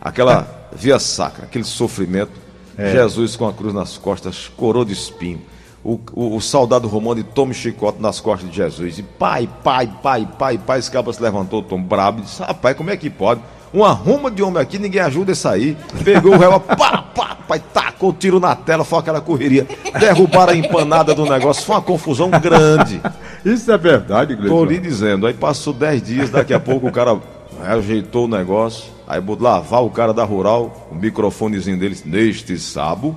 [0.00, 2.48] Aquela via sacra, aquele sofrimento.
[2.76, 2.92] É.
[2.92, 5.40] Jesus com a cruz nas costas, coroa de espinho
[5.84, 8.98] o, o, o soldado romano e toma chicote nas costas de Jesus.
[8.98, 12.76] E pai, pai, pai, pai, pai, esse cabra se levantou, tom brabo, e disse: Rapaz,
[12.76, 13.40] como é que pode?
[13.72, 15.76] Uma ruma de homem aqui, ninguém ajuda a sair.
[16.02, 19.66] Pegou o réu, pá, pá, pai, tacou o tiro na tela, foi aquela correria.
[19.98, 23.00] Derrubaram a empanada do negócio, foi uma confusão grande.
[23.44, 24.56] Isso é verdade, Gleison?
[24.56, 25.26] Tô lhe dizendo.
[25.26, 27.18] Aí passou 10 dias, daqui a pouco o cara
[27.62, 28.84] ajeitou o negócio.
[29.06, 33.16] Aí lavar o cara da rural, o microfonezinho deles, neste sábado,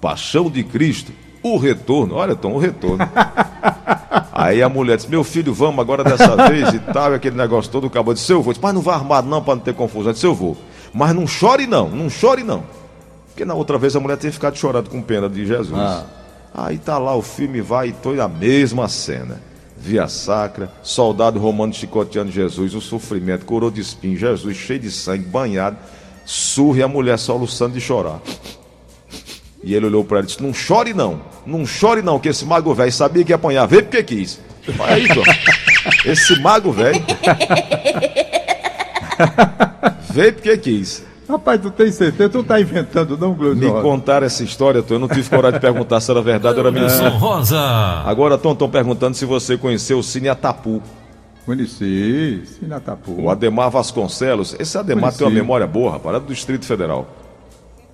[0.00, 2.98] Paixão de Cristo o retorno, olha, Tom, o retorno.
[4.32, 7.70] Aí a mulher disse: Meu filho, vamos agora dessa vez e tal, e aquele negócio
[7.70, 7.88] todo.
[7.88, 8.52] Acabou de eu vou.
[8.52, 10.10] Disse, Mas não vá armado, não, para não ter confusão.
[10.10, 10.56] Eu disse: Eu vou.
[10.94, 12.62] Mas não chore, não, não chore, não.
[13.26, 15.78] Porque na outra vez a mulher tinha ficado chorando com pena de Jesus.
[15.78, 16.04] Ah.
[16.54, 19.40] Aí tá lá o filme, vai e toda a mesma cena.
[19.76, 25.24] Via sacra, soldado romano chicoteando Jesus, o sofrimento, coroa de espinho, Jesus cheio de sangue,
[25.24, 25.76] banhado,
[26.24, 28.20] surre a mulher soluçando de chorar.
[29.62, 32.44] E ele olhou para ela e disse: Não chore não, não chore não, que esse
[32.44, 34.40] mago velho sabia que ia apanhar, veio porque quis.
[34.78, 35.22] Olha aí, Tom.
[36.04, 37.00] Esse mago velho.
[40.10, 41.02] veio porque quis.
[41.28, 42.30] Rapaz, tu tem certeza?
[42.30, 43.54] Tu não tá inventando, não, Glória?
[43.54, 44.94] Me contaram essa história, Tom.
[44.94, 47.10] Eu não tive coragem de perguntar se era verdade ou era mentira.
[47.10, 47.58] Rosa.
[47.58, 50.82] Agora, Tom, estão perguntando se você conheceu o Cine Atapu.
[51.44, 53.20] Conheci, Cine Atapu.
[53.20, 54.56] O Ademar Vasconcelos.
[54.58, 55.18] Esse Ademar Conheci.
[55.18, 57.06] tem uma memória boa, rapaz, é do Distrito Federal.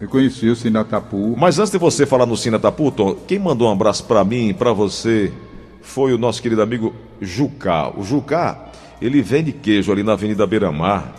[0.04, 1.34] Eu conheci o Sinatapu.
[1.34, 4.52] Mas antes de você falar no Sinatapu, Tom, quem mandou um abraço para mim e
[4.52, 5.32] para você
[5.80, 7.90] foi o nosso querido amigo Jucá.
[7.96, 8.66] O Jucá,
[9.00, 11.10] ele vende queijo ali na Avenida Beira-Mar.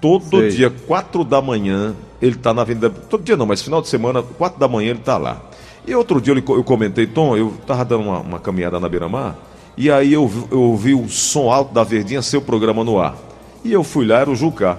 [0.00, 0.48] Todo Sei.
[0.52, 2.88] dia, quatro da manhã, ele está na Avenida.
[2.88, 5.42] Todo dia não, mas final de semana, quatro da manhã, ele está lá.
[5.86, 9.36] E outro dia eu comentei, Tom, eu estava dando uma, uma, caminhada na Beira-Mar,
[9.76, 13.18] e aí eu, eu ouvi o som alto da Verdinha, seu programa no ar.
[13.62, 14.78] E eu fui lá, era o Jucá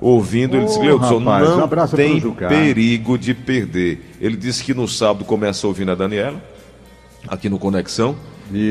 [0.00, 4.14] ouvindo, ele disse, Gleudson, não um tem perigo de perder.
[4.20, 6.42] Ele disse que no sábado começa ouvindo a Daniela,
[7.28, 8.16] aqui no Conexão,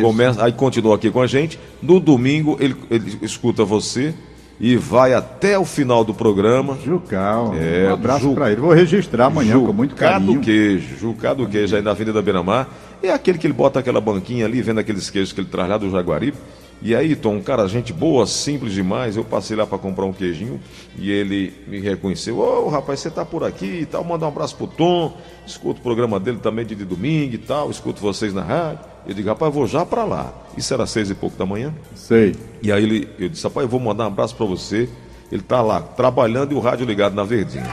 [0.02, 1.60] começa, aí continua aqui com a gente.
[1.82, 4.14] No domingo ele, ele escuta você
[4.60, 6.78] e vai até o final do programa.
[6.84, 8.34] Jucal, é, um abraço Ju...
[8.34, 8.60] para ele.
[8.60, 10.34] Vou registrar amanhã Jucá com muito carinho.
[10.34, 12.68] do queijo, Jucá do queijo aí na Avenida Beira Mar.
[13.02, 15.78] É aquele que ele bota aquela banquinha ali, vendo aqueles queijos que ele traz lá
[15.78, 16.38] do Jaguaribe.
[16.82, 19.18] E aí, Tom, um cara, gente boa, simples demais.
[19.18, 20.60] Eu passei lá para comprar um queijinho
[20.98, 22.38] e ele me reconheceu.
[22.40, 24.04] Ô, oh, rapaz, você tá por aqui e tal.
[24.04, 25.18] Manda um abraço pro Tom.
[25.46, 27.70] Escuto o programa dele também de domingo e tal.
[27.70, 28.86] Escuto vocês na rádio.
[29.06, 30.34] Eu digo, rapaz, vou já para lá.
[30.58, 31.74] Isso era seis e pouco da manhã.
[31.96, 32.34] Sei.
[32.62, 34.88] E aí ele, eu disse, rapaz, eu vou mandar um abraço para você.
[35.30, 37.68] Ele tá lá, trabalhando e o rádio ligado na Verdinha.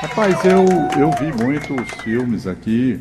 [0.00, 0.64] Rapaz, eu,
[1.00, 3.00] eu vi muitos filmes aqui,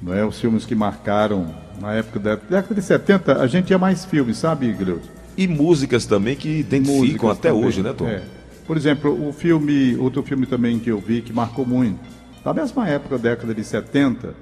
[0.00, 0.24] não é?
[0.24, 4.38] Os filmes que marcaram na época da década de 70, a gente tinha mais filmes,
[4.38, 5.08] sabe, Gleuto?
[5.36, 7.64] E músicas também que identificam Músicas até também.
[7.64, 8.08] hoje, né, Tom?
[8.08, 8.22] É.
[8.66, 11.98] Por exemplo, o filme, outro filme também que eu vi que marcou muito,
[12.44, 14.34] da mesma época, década de 70,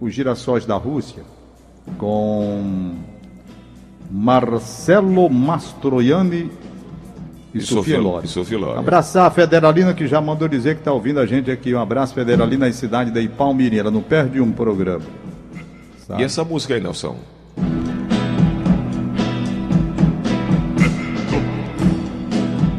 [0.00, 1.22] Os Girassóis da Rússia,
[1.98, 2.94] com
[4.10, 6.50] Marcelo Mastroianni
[7.54, 7.96] e, E Sofia
[8.56, 8.78] e Loren.
[8.78, 11.74] Abraçar a Federalina que já mandou dizer que está ouvindo a gente aqui.
[11.74, 13.78] Um abraço, Federalina, em cidade de Ipalmirim.
[13.78, 15.04] Ela não perde um programa.
[16.06, 16.22] Sabe?
[16.22, 17.16] E essa música aí, Nelson?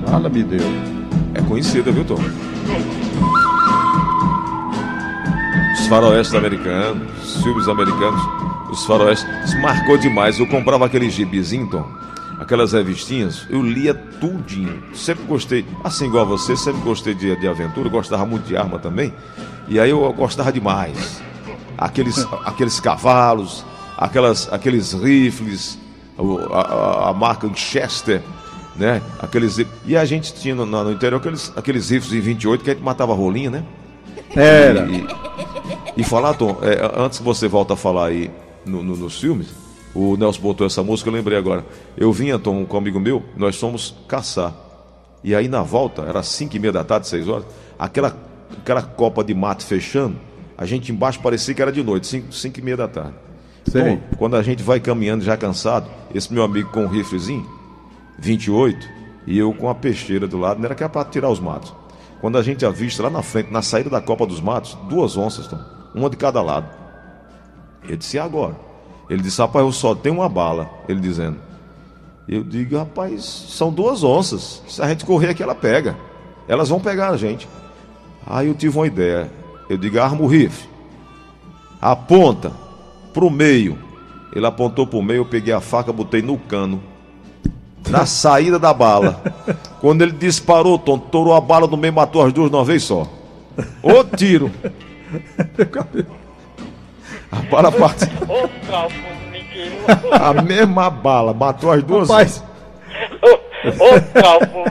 [0.05, 0.63] Fala-me Deus.
[1.33, 2.15] É conhecida, viu, Tom?
[5.73, 8.21] Os faroestes americanos, os filmes americanos,
[8.71, 9.27] os faroestes.
[9.43, 10.39] Isso marcou demais.
[10.39, 11.85] Eu comprava aquele gibizinho, Tom,
[12.39, 14.81] aquelas revistinhas, eu lia tudinho.
[14.93, 18.79] Sempre gostei, assim igual a você, sempre gostei de, de aventura, gostava muito de arma
[18.79, 19.13] também.
[19.67, 21.26] E aí eu gostava demais.
[21.77, 23.65] Aqueles, aqueles cavalos,
[23.97, 25.77] aquelas, aqueles rifles,
[26.17, 28.21] a, a- a marca Chester,
[28.75, 29.01] né?
[29.19, 32.73] Aqueles, e a gente tinha no, no interior aqueles, aqueles rifles em 28 que a
[32.73, 33.63] gente matava rolinha, né?
[34.35, 34.87] Era.
[34.87, 35.05] E,
[35.97, 38.29] e falar, Tom, é, antes que você volta a falar aí
[38.65, 39.47] no- no- nos filmes,
[39.93, 41.65] o Nelson botou essa música, eu lembrei agora.
[41.95, 44.53] Eu vinha, Tom, com um amigo meu, nós fomos caçar.
[45.23, 47.45] E aí na volta, era 5 e meia da tarde, 6 horas,
[47.79, 48.15] aquela,
[48.61, 50.15] aquela copa de mato fechando,
[50.57, 53.13] a gente embaixo parecia que era de noite, 5 e meia da tarde.
[53.69, 53.97] Sei.
[53.97, 57.47] Tom, quando a gente vai caminhando já cansado, esse meu amigo com um riflezinho,
[58.17, 58.89] 28,
[59.27, 61.73] e eu com a peixeira do lado, não era que era para tirar os matos.
[62.19, 65.47] Quando a gente avista lá na frente, na saída da Copa dos Matos, duas onças,
[65.47, 65.59] Tom,
[65.93, 66.67] uma de cada lado.
[67.87, 68.55] Eu disse, e agora?
[69.09, 71.37] Ele disse, rapaz, eu só tenho uma bala, ele dizendo.
[72.27, 74.61] Eu digo, rapaz, são duas onças.
[74.67, 75.95] Se a gente correr aqui, ela pega.
[76.47, 77.47] Elas vão pegar a gente.
[78.25, 79.29] Aí eu tive uma ideia.
[79.69, 80.69] Eu digo, arma o rifle.
[81.81, 82.51] Aponta
[83.13, 83.77] pro meio.
[84.33, 86.81] Ele apontou pro meio, eu peguei a faca, botei no cano.
[87.89, 89.21] Na saída da bala.
[89.79, 92.83] Quando ele disparou, Tom, torou a bala no meio, matou as duas de uma vez
[92.83, 93.07] só.
[93.81, 94.51] Ô tiro!
[97.31, 98.09] A bala partiu.
[98.27, 98.95] Ô, calvo
[99.31, 100.13] mentiroso.
[100.13, 102.09] A mesma bala, matou as duas.
[102.09, 102.43] Rapaz,
[103.65, 104.69] Ô, calvo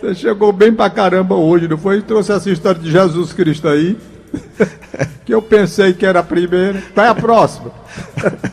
[0.00, 2.00] você chegou bem pra caramba hoje, não foi?
[2.02, 3.96] Trouxe essa história de Jesus Cristo aí.
[5.24, 6.82] Que eu pensei que era a primeira.
[6.94, 7.70] Vai a próxima.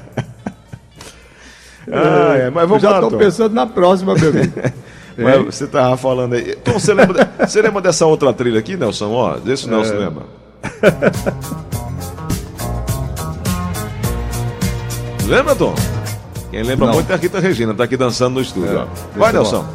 [1.91, 3.17] Ah, é, mas Eu vamos já lá, estou Tom.
[3.17, 4.53] pensando na próxima, meu amigo.
[5.17, 6.55] Mas você tava falando aí.
[6.57, 9.12] Tom, você lembra, de- você lembra dessa outra trilha aqui, Nelson?
[9.12, 10.23] Ó, desse o Nelson lembra.
[15.27, 15.73] lembra, Tom?
[16.51, 16.93] Quem lembra Não.
[16.93, 18.79] muito é a Rita Regina, tá aqui dançando no estúdio.
[18.79, 18.88] É.
[19.17, 19.65] Vai, deixa eu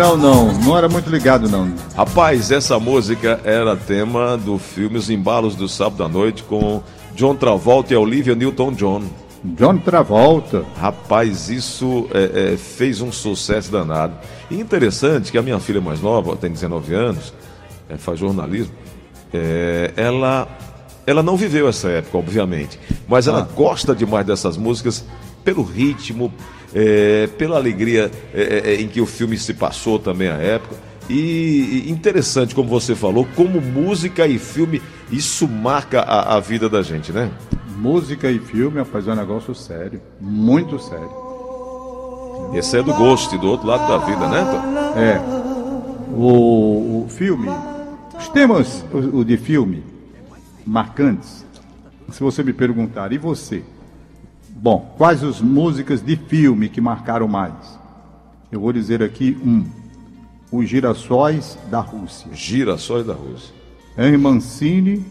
[0.00, 1.70] Não, não, não era muito ligado, não.
[1.94, 6.82] Rapaz, essa música era tema do filme Os Embalos do Sábado à Noite com
[7.14, 9.02] John Travolta e Olivia Newton-John.
[9.44, 10.64] John Travolta.
[10.80, 14.14] Rapaz, isso é, é, fez um sucesso danado.
[14.50, 17.34] E interessante que a minha filha mais nova, tem 19 anos,
[17.86, 18.72] é, faz jornalismo,
[19.34, 20.48] é, ela,
[21.06, 23.54] ela não viveu essa época, obviamente, mas ela Ah.
[23.54, 25.04] gosta demais dessas músicas
[25.44, 26.32] pelo ritmo,
[26.74, 30.76] é, pela alegria é, é, em que o filme se passou também a época.
[31.08, 34.80] E interessante, como você falou, como música e filme,
[35.10, 37.30] isso marca a, a vida da gente, né?
[37.76, 40.00] Música e filme, rapaz, é um negócio sério.
[40.20, 41.10] Muito sério.
[42.54, 44.44] Esse é do gosto, e do outro lado da vida, né?
[44.44, 44.98] Tom?
[45.00, 45.20] É.
[46.14, 47.48] O, o filme.
[48.16, 49.82] Os temas o, o de filme
[50.64, 51.44] marcantes.
[52.10, 53.62] Se você me perguntar, e você?
[54.62, 57.54] Bom, quais as músicas de filme que marcaram mais?
[58.52, 59.64] Eu vou dizer aqui um.
[60.52, 62.28] Os Girassóis da Rússia.
[62.34, 63.54] Girassóis da Rússia.
[63.96, 65.02] Henry Mancini,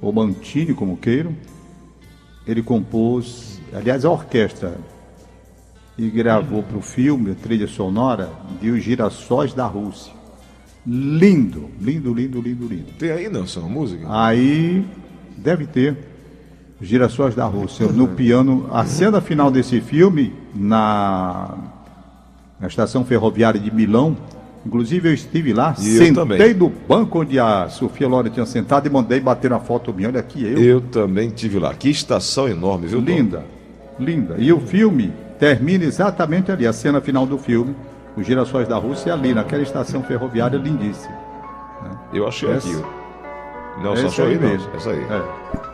[0.00, 1.32] ou Mantini, como queiram,
[2.44, 4.76] ele compôs, aliás, a orquestra,
[5.96, 10.12] e gravou para o filme, a trilha sonora, de Os Girassóis da Rússia.
[10.84, 12.92] Lindo, lindo, lindo, lindo, lindo.
[12.98, 14.06] Tem aí, Nelson, a música?
[14.08, 14.84] Aí,
[15.36, 16.11] deve ter,
[16.82, 18.68] Girassóis da Rússia, no piano.
[18.72, 21.54] A cena final desse filme, na,
[22.58, 24.16] na estação ferroviária de Milão,
[24.66, 28.86] inclusive eu estive lá, E eu sentei no banco onde a Sofia Loren tinha sentado
[28.86, 30.08] e mandei bater uma foto minha.
[30.08, 30.58] Olha aqui eu.
[30.58, 31.72] Eu também tive lá.
[31.72, 33.00] Que estação enorme, viu?
[33.00, 33.12] Tom?
[33.12, 33.44] Linda,
[33.98, 34.34] linda.
[34.38, 37.74] E o filme termina exatamente ali, a cena final do filme,
[38.16, 41.14] Os Girassóis da Rússia, ali, naquela estação ferroviária lindíssima.
[42.12, 42.82] Eu achei Essa- aqui.
[43.80, 44.48] Nelson Essa achou aí, mesmo.
[44.48, 44.70] Nelson?
[44.76, 45.00] Essa aí.
[45.00, 45.71] É.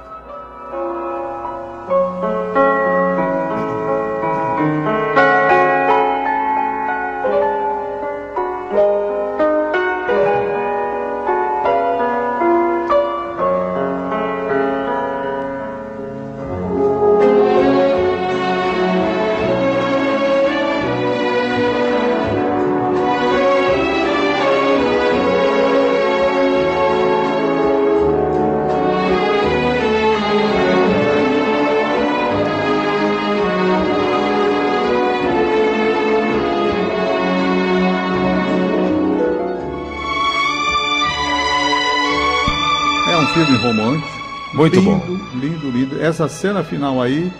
[44.69, 45.39] Muito lindo, bom.
[45.39, 46.03] Lindo, lindo.
[46.03, 47.33] Essa cena final aí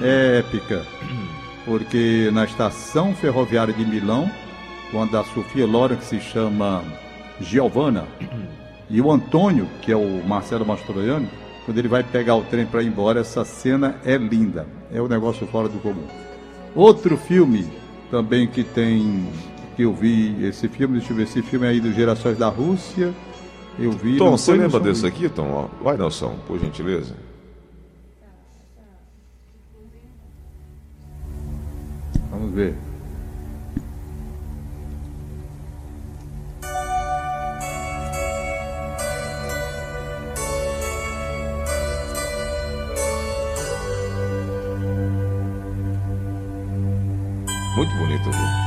[0.00, 0.84] é épica.
[1.64, 4.30] Porque na estação ferroviária de Milão,
[4.90, 6.82] quando a Sofia Loren, que se chama
[7.40, 8.06] Giovanna,
[8.88, 11.28] e o Antônio, que é o Marcelo Mastroianni,
[11.64, 14.66] quando ele vai pegar o trem para ir embora, essa cena é linda.
[14.92, 16.06] É um negócio fora do comum.
[16.74, 17.66] Outro filme
[18.10, 19.28] também que tem.
[19.76, 23.12] que eu vi, esse filme, deixa eu ver, esse filme aí dos Gerações da Rússia.
[23.80, 24.18] Eu vi.
[24.18, 25.50] Tom, você lembra desse aqui, Tom?
[25.50, 27.14] Ó, Vai, Nelson, por gentileza.
[32.30, 32.76] Vamos ver.
[47.76, 48.60] Muito bonito, viu?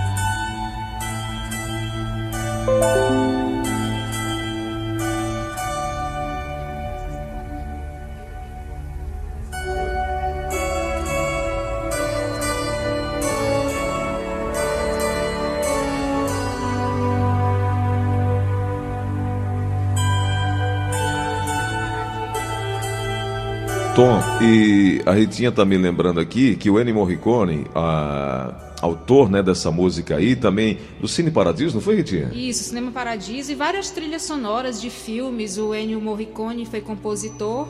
[23.96, 29.42] Tom, e a Ritinha tá me lembrando aqui que o Ennio Morricone, a- autor né,
[29.44, 32.32] dessa música aí, também do Cine Paradiso, não foi, Ritinha?
[32.34, 35.58] Isso, Cinema Paradiso e várias trilhas sonoras de filmes.
[35.60, 37.68] O Ennio Morricone foi compositor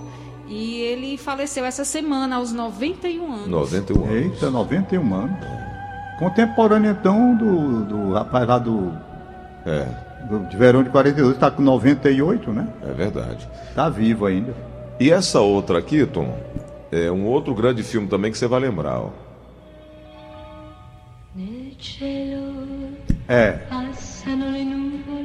[0.47, 3.47] e ele faleceu essa semana, aos 91 anos.
[3.47, 4.15] 91 anos.
[4.15, 5.38] Eita, 91 anos.
[6.19, 8.93] Contemporâneo então do, do rapaz lá do,
[9.65, 9.86] É,
[10.30, 12.67] do de verão de 42, está com 98, né?
[12.82, 13.47] é verdade.
[13.76, 14.53] Tá vivo ainda.
[14.99, 16.37] E essa outra aqui, Tom,
[16.91, 18.99] é um outro grande filme também que você vai lembrar.
[18.99, 19.09] Ó.
[23.27, 23.59] É.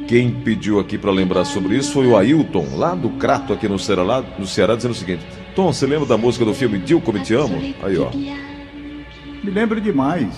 [0.06, 3.78] Quem pediu aqui para lembrar sobre isso foi o Ailton, lá do Crato, aqui no
[3.78, 7.00] Ceará, lá- no Ceará, dizendo o seguinte: Tom, você lembra da música do filme Dio
[7.00, 7.58] Como Te Amo?
[7.82, 8.08] Aí, ó.
[8.10, 10.34] me lembro demais.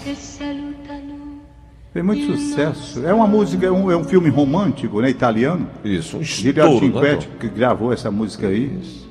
[1.93, 3.05] Tem muito sucesso.
[3.07, 5.11] É uma música, é um, é um filme romântico, né?
[5.11, 5.69] Italiano.
[5.85, 7.39] Isso, um Giulio estouro, né, Cinquetti Tom?
[7.39, 8.69] que gravou essa música aí.
[8.69, 9.10] come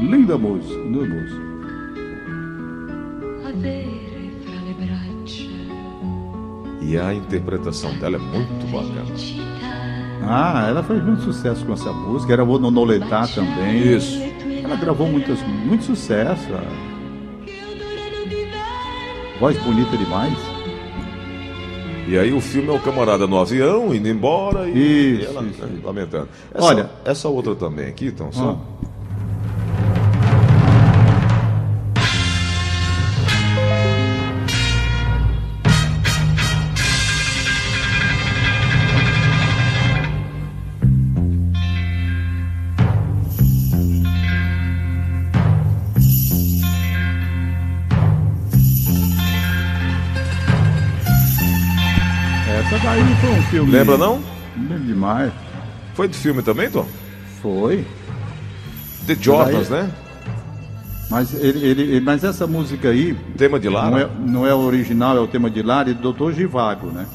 [0.00, 1.50] Linda música, linda música.
[6.82, 9.04] E a interpretação dela é muito bacana.
[10.22, 12.32] Ah, ela fez muito sucesso com essa música.
[12.32, 13.94] Era o Noletá também.
[13.96, 14.18] Isso.
[14.64, 16.48] Ela gravou muitas, muito sucesso.
[19.38, 20.36] Voz bonita demais.
[22.08, 25.62] E aí o filme é o camarada no avião, indo embora e, Isso, ela isso,
[25.84, 26.28] lamentando.
[26.52, 28.58] Essa, Olha- essa outra também aqui, Tom, só.
[28.84, 28.86] Ah.
[53.50, 53.70] Filme.
[53.72, 54.20] Lembra não?
[54.56, 55.32] Lembro demais.
[55.94, 56.86] Foi de filme também, Tom?
[57.42, 57.84] Foi.
[59.06, 59.90] The Jordans, né?
[61.10, 63.90] Mas, ele, ele- mas essa música aí Tema de lá.
[63.90, 66.32] não é, não é original, é o tema de Lara e do Dr.
[66.32, 67.06] Givago, né?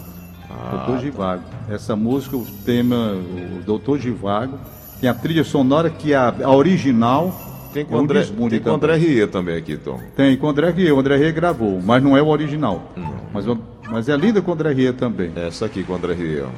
[0.50, 1.00] Ah, Dr.
[1.02, 1.44] Givago.
[1.70, 3.98] Essa música, o tema, o Dr.
[4.02, 4.60] Givago,
[5.00, 7.34] tem a trilha sonora que a, a original
[7.74, 8.74] Tem com é André, tem com o.
[8.74, 9.98] André Rie também aqui, Tom.
[10.16, 12.92] Tem com o André Rie, o André Rie gravou, mas não é o original.
[13.34, 13.58] Mas, o-
[13.90, 15.32] mas é linda com André também.
[15.36, 16.42] Essa aqui com André Rie.
[16.42, 16.50] ó.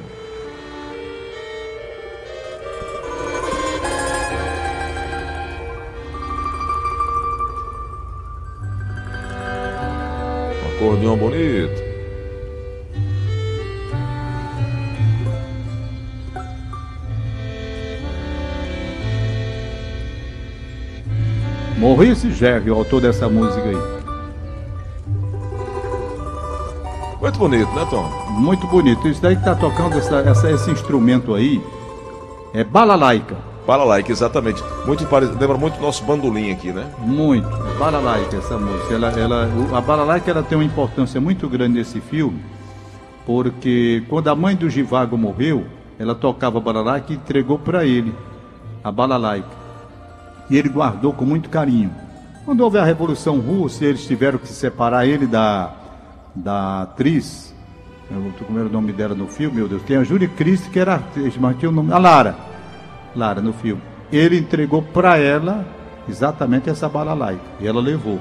[10.64, 11.88] Um acordeão bonito.
[21.78, 23.97] Maurice Gerry, o autor dessa música aí.
[27.28, 28.08] Muito bonito, né, Tom?
[28.30, 29.06] Muito bonito.
[29.06, 31.62] Isso daí que tá tocando essa- essa- esse instrumento aí
[32.54, 33.36] é balalaica.
[33.66, 34.64] Balalaica, exatamente.
[34.86, 35.38] Muito parecido.
[35.38, 36.86] Lembra muito do nosso bandolim aqui, né?
[37.00, 37.46] Muito.
[37.78, 38.94] Balalaica, essa música.
[38.94, 42.42] Ela, ela, o- a Balalaica ela tem uma importância muito grande nesse filme,
[43.26, 45.66] porque quando a mãe do Givago morreu,
[45.98, 48.14] ela tocava Balalaica e entregou para ele
[48.82, 49.48] a Balalaica.
[50.48, 51.90] E ele guardou com muito carinho.
[52.46, 55.72] Quando houve a Revolução Russa, eles tiveram que separar ele da,
[56.38, 57.54] da atriz.
[58.10, 59.82] Eu tô com o nome dela no filme, meu Deus.
[59.82, 61.92] Tem a Júlia Cristo, que era atriz, mas tinha o nome.
[61.92, 62.36] A Lara.
[63.14, 63.82] Lara, no filme.
[64.10, 65.66] Ele entregou para ela
[66.08, 67.42] exatamente essa balalaica.
[67.60, 68.18] E ela levou.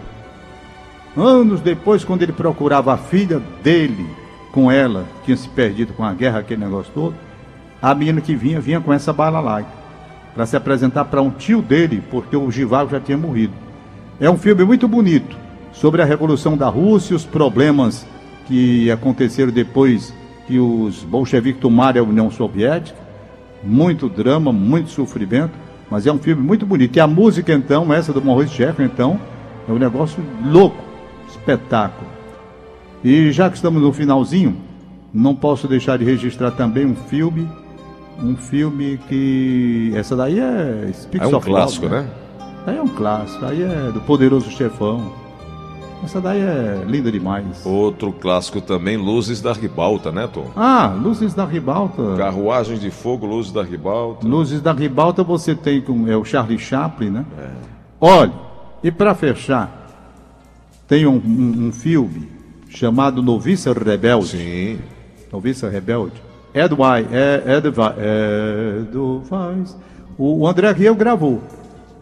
[1.15, 4.05] Anos depois, quando ele procurava a filha dele,
[4.51, 7.15] com ela tinha se perdido com a guerra, aquele negócio todo,
[7.81, 9.69] a menina que vinha, vinha com essa balalaica
[10.35, 13.53] para se apresentar para um tio dele, porque o Givago já tinha morrido.
[14.19, 15.46] É um filme muito bonito
[15.79, 18.05] sobre a Revolução da Rússia, os problemas
[18.47, 20.13] que aconteceram depois
[20.47, 22.97] que os bolcheviques tomaram a União Soviética.
[23.63, 25.53] Muito drama, muito sofrimento,
[25.89, 26.95] mas é um filme muito bonito.
[26.95, 29.19] E a música, então, essa do Maurice Jeff, então,
[29.67, 30.77] é um negócio louco,
[31.27, 32.09] espetáculo.
[33.03, 34.57] E já que estamos no finalzinho,
[35.13, 37.47] não posso deixar de registrar também um filme,
[38.21, 42.07] um filme que essa daí é Speaks É um clássico, né?
[42.65, 45.26] Aí é um clássico, aí é do Poderoso Chefão.
[46.03, 47.65] Essa daí é linda demais.
[47.65, 50.45] Outro clássico também, Luzes da Ribalta, né, Tom?
[50.55, 52.15] Ah, Luzes da Ribalta.
[52.17, 54.25] Carruagens de Fogo, Luzes da Ribalta.
[54.25, 57.25] Luzes da Ribalta você tem com é o Charlie Chaplin, né?
[57.99, 58.31] Olha,
[58.83, 59.85] e para fechar,
[60.87, 62.29] tem um, um- um filme
[62.69, 64.27] chamado Noviça Rebelde.
[64.37, 64.79] Sim.
[65.33, 66.13] Noviça Rebelde.
[66.53, 67.95] Edwai, é, Edva,
[68.81, 69.75] Edwais.
[70.17, 71.41] O, o André Rieu gravou.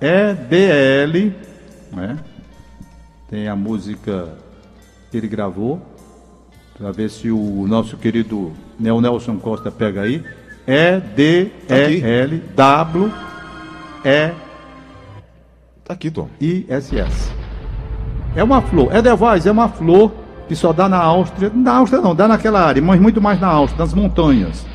[0.01, 1.33] EDL,
[1.93, 2.17] né?
[3.29, 4.29] Tem a música
[5.11, 5.81] que ele gravou.
[6.77, 10.23] Para ver se o nosso querido Neo Nelson Costa pega aí.
[10.67, 13.11] E-D-E-L W
[14.03, 14.31] E
[15.85, 16.27] Tá aqui, Tom.
[16.41, 17.31] I S S.
[18.35, 18.93] É uma flor.
[18.93, 20.11] Edelweiss é uma flor
[20.47, 21.51] que só dá na Áustria.
[21.53, 24.65] Na Áustria não, dá naquela área, mas muito mais na Áustria, nas montanhas.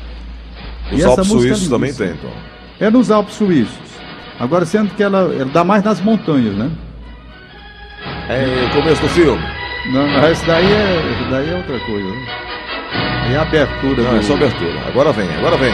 [0.91, 2.17] E Os Alpes é Suíços também lindíssima.
[2.17, 2.35] tem, Tom.
[2.79, 3.91] É nos Alpes Suíços.
[4.39, 6.71] Agora, sendo que ela, ela dá mais nas montanhas, né?
[8.33, 9.41] É o começo do filme.
[9.91, 12.07] Não, essa daí é, daí é outra coisa.
[12.09, 13.33] Né?
[13.33, 14.17] É a abertura Não, do...
[14.17, 14.87] é só abertura.
[14.87, 15.73] Agora vem, agora vem.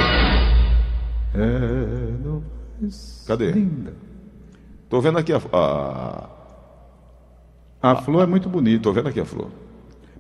[1.36, 3.52] Edelweiss, Cadê?
[3.52, 3.94] Linda.
[4.90, 6.30] Tô vendo aqui a, a-
[7.82, 8.84] A flor é muito bonita.
[8.84, 9.50] Tô vendo aqui a flor.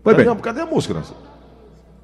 [0.04, 1.16] Pois cadê, bem, a- cadê a música, Nelson?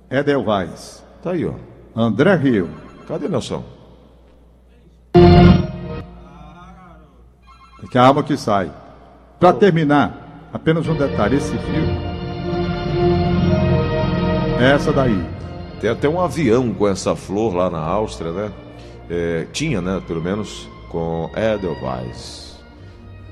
[0.10, 1.54] Edelweiss, Tá aí, ó.
[1.96, 2.70] André Rio.
[3.08, 3.64] Cadê Nelson?
[7.92, 8.72] Que a alma que sai.
[9.40, 10.23] Para terminar,
[10.54, 11.98] apenas um detalhe: esse filme.
[14.62, 15.20] É essa daí.
[15.82, 18.52] Tem até um avião com essa flor lá na Áustria, né?
[19.10, 20.02] É, tinha, né?
[20.08, 22.58] Pelo menos com Edelweiss.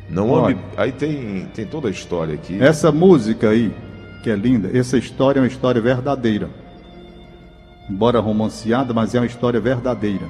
[0.09, 0.55] Não Olha.
[0.55, 0.61] ame...
[0.75, 2.61] Aí tem, tem toda a história aqui.
[2.61, 3.73] Essa música aí,
[4.21, 6.49] que é linda, essa história é uma história verdadeira.
[7.89, 10.25] Embora romanceada, mas é uma história verdadeira.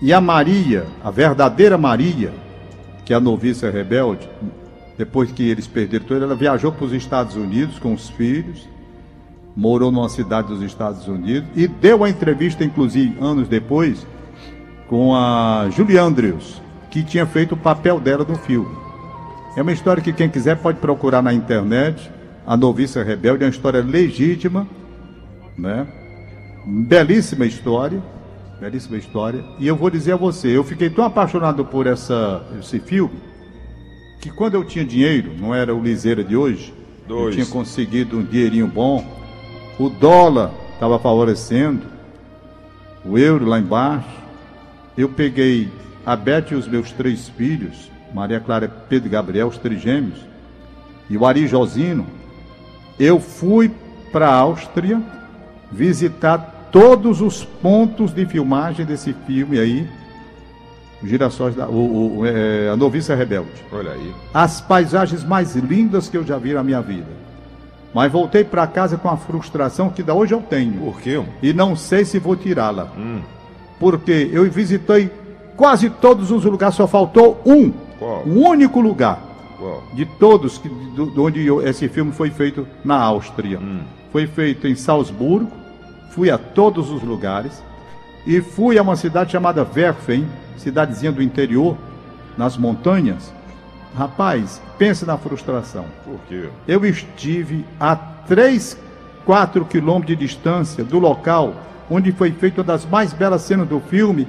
[0.00, 2.32] E a Maria, a verdadeira Maria,
[3.04, 4.28] que é a noviça rebelde,
[4.96, 8.68] depois que eles perderam tudo, ela viajou para os Estados Unidos com os filhos,
[9.56, 14.06] morou numa cidade dos Estados Unidos e deu uma entrevista, inclusive, anos depois,
[14.88, 18.74] com a Julie Andrews, que tinha feito o papel dela no filme.
[19.56, 22.10] É uma história que quem quiser pode procurar na internet.
[22.46, 24.66] A Noviça Rebelde é uma história legítima,
[25.56, 25.86] né?
[26.66, 28.02] Belíssima história,
[28.60, 29.44] belíssima história.
[29.58, 33.31] E eu vou dizer a você, eu fiquei tão apaixonado por essa, esse filme
[34.22, 36.72] que quando eu tinha dinheiro, não era o liseira de hoje,
[37.08, 37.34] eu Dois.
[37.34, 39.04] tinha conseguido um dinheirinho bom,
[39.80, 41.82] o dólar estava favorecendo,
[43.04, 44.22] o euro lá embaixo.
[44.96, 45.68] Eu peguei
[46.06, 50.20] a Beth e os meus três filhos, Maria Clara, Pedro e Gabriel, os três gêmeos,
[51.10, 52.06] e o Ari Josino.
[53.00, 53.72] Eu fui
[54.12, 55.02] para a Áustria
[55.72, 59.88] visitar todos os pontos de filmagem desse filme aí,
[61.04, 64.12] Girassóis da, o, o- é, a Noviça Rebelde Olha aí.
[64.32, 67.08] as paisagens mais lindas que eu já vi na minha vida.
[67.94, 70.74] Mas voltei para casa com a frustração que da hoje eu tenho.
[70.80, 71.22] Por quê?
[71.42, 72.88] E não sei se vou tirá-la.
[72.96, 73.20] Hum.
[73.78, 75.10] Porque eu visitei
[75.56, 77.70] quase todos os lugares, só faltou um.
[77.98, 78.22] Qual?
[78.26, 79.20] Um único lugar
[79.58, 79.82] Qual?
[79.92, 83.60] de todos que, do, de onde eu- esse filme foi feito na Áustria.
[84.10, 85.50] Foi feito em Salzburgo,
[86.12, 87.62] fui a todos os lugares
[88.26, 91.76] e fui a uma cidade chamada Werfen, cidadezinha do interior,
[92.36, 93.32] nas montanhas.
[93.96, 95.84] Rapaz, pense na frustração.
[96.04, 96.48] Por quê?
[96.66, 98.78] Eu estive a 3,
[99.24, 101.54] 4 quilômetros de distância do local
[101.90, 104.26] onde foi feita uma das mais belas cenas do filme,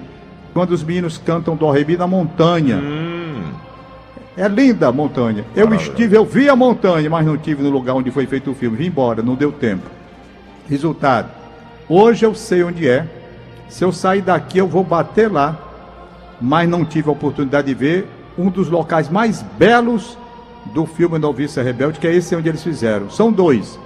[0.54, 2.78] quando os meninos cantam do Rebi na montanha.
[2.78, 3.54] Hum.
[4.36, 5.46] É linda a montanha.
[5.56, 5.92] Eu Maravilha.
[5.92, 8.76] estive, eu vi a montanha, mas não estive no lugar onde foi feito o filme.
[8.76, 9.90] Vim embora, não deu tempo.
[10.68, 11.30] Resultado:
[11.88, 13.08] hoje eu sei onde é.
[13.74, 15.58] Se eu sair daqui, eu vou bater lá.
[16.40, 18.08] Mas não tive a oportunidade de ver
[18.38, 20.16] um dos locais mais belos
[20.76, 23.10] do filme Noviça Rebelde, que é esse onde eles fizeram.
[23.10, 23.80] São dois.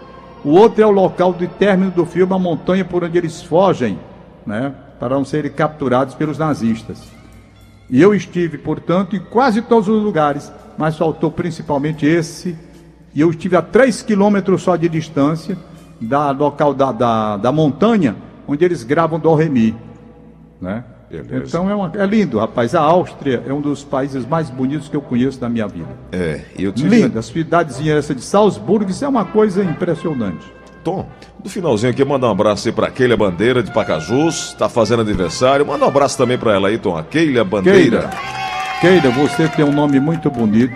[0.44, 3.98] O outro é o local de término do filme, a montanha por onde eles fogem,
[4.46, 4.76] né?
[5.00, 7.02] Para não serem capturados pelos nazistas.
[7.90, 12.58] E eu estive, portanto, em quase todos os lugares, mas faltou principalmente esse.
[13.16, 15.58] E eu estive a 3 quilômetros só de distância.
[16.02, 18.18] da local da, da, da montanha,
[18.48, 19.76] onde eles gravam do Remi.
[20.62, 20.84] Né?
[21.10, 21.43] Beleza.
[21.48, 22.76] Então é, uma- é lindo, rapaz.
[22.76, 25.88] A Áustria é um dos países mais bonitos que eu conheço na minha vida.
[26.12, 26.89] É, eu tive.
[27.04, 30.45] Linda, a cidadezinha essa de Salzburgo, isso é uma coisa impressionante.
[30.84, 31.06] Tom,
[31.43, 35.66] no finalzinho aqui, mandar um abraço aí pra Keila Bandeira de Pacajus, tá fazendo aniversário.
[35.66, 36.98] Manda um abraço também pra ela aí, Tom.
[36.98, 38.10] A Keila Bandeira.
[38.82, 40.74] Keila, Keila, você tem um nome muito bonito.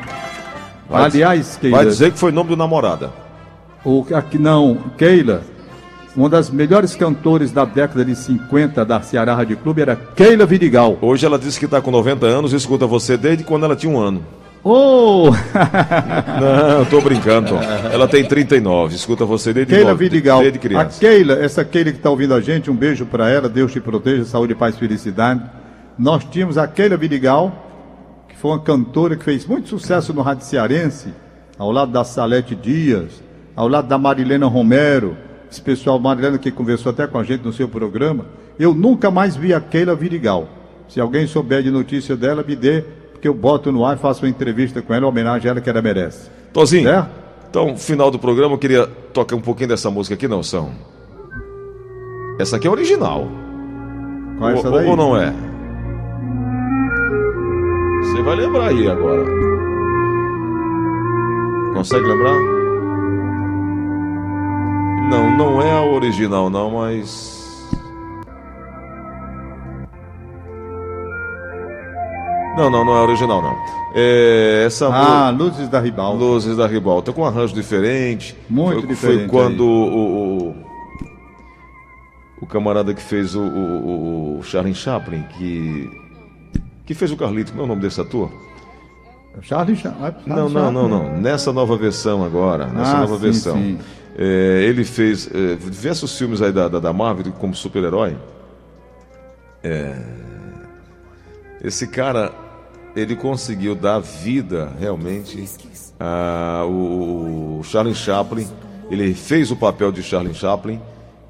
[0.90, 3.12] Vai Aliás, Keila, Vai dizer que foi nome do namorada.
[3.86, 5.42] o, aqui não, Keila,
[6.16, 10.98] uma das melhores cantores da década de 50 da Ceará Rádio Clube era Keila Vidigal.
[11.02, 13.92] Hoje ela disse que tá com 90 anos e escuta você desde quando ela tinha
[13.92, 14.22] um ano.
[14.64, 15.32] Ô,
[16.40, 17.60] Não, tô brincando, Tom.
[17.92, 20.40] Ela tem 39, escuta você desde, Keila nove- Vidigal.
[20.42, 21.00] desde A criança.
[21.00, 24.24] Keila, essa Keila que está ouvindo a gente, um beijo para ela, Deus te proteja,
[24.26, 25.42] saúde, paz, felicidade.
[25.98, 27.52] Nós tínhamos a Keila Vidigal,
[28.30, 31.10] que foi uma cantora que fez muito sucesso no rádio cearense,
[31.58, 33.24] ao lado da Salete Dias,
[33.56, 35.18] ao lado da Marilena Romero,
[35.52, 38.26] esse pessoal, Marilena que conversou até com a gente no seu programa.
[38.58, 40.48] Eu nunca mais vi a Keila Vidigal.
[40.88, 44.24] Se alguém souber de notícia dela, me dê, porque eu boto no ar e faço
[44.24, 46.30] uma entrevista com ela, em homenagem a ela que ela merece.
[46.54, 47.10] Tozinho, Certo?
[47.50, 50.72] então, final do programa, eu queria tocar um pouquinho dessa música aqui, não, São?
[52.40, 53.28] Essa aqui é original.
[54.38, 54.88] Qual é essa daí?
[54.88, 55.34] ou não é?
[58.04, 59.26] Você vai lembrar aí agora.
[61.74, 62.61] Consegue lembrar?
[65.10, 67.40] Não, não é a original, não, mas.
[72.58, 73.56] Não, não, não é a original, não.
[73.96, 76.18] É essa Ah, Luzes da Ribalta.
[76.24, 78.36] Luzes da Ribalta, com um arranjo diferente.
[78.50, 80.56] Muito foi, diferente Foi quando o, o,
[82.42, 85.90] o camarada que fez o, o, o Charlie Chaplin, que,
[86.86, 88.30] que fez o Carlito, como é o nome desse ator?
[89.42, 91.12] Charlie Cha- ah, Charlie Não, não, não, Chaplin.
[91.14, 91.22] não.
[91.22, 93.56] Nessa nova versão agora, nessa Ah, nova sim, versão.
[93.56, 93.80] sim.
[94.18, 98.18] É, ele fez é, diversos filmes aí da, da, da Marvel como super-herói.
[99.64, 99.96] É,
[101.64, 102.32] esse cara,
[102.96, 105.48] ele conseguiu dar vida realmente
[106.00, 108.48] a o, o Charlie Chaplin.
[108.90, 110.82] Ele fez o papel de Charlie Chaplin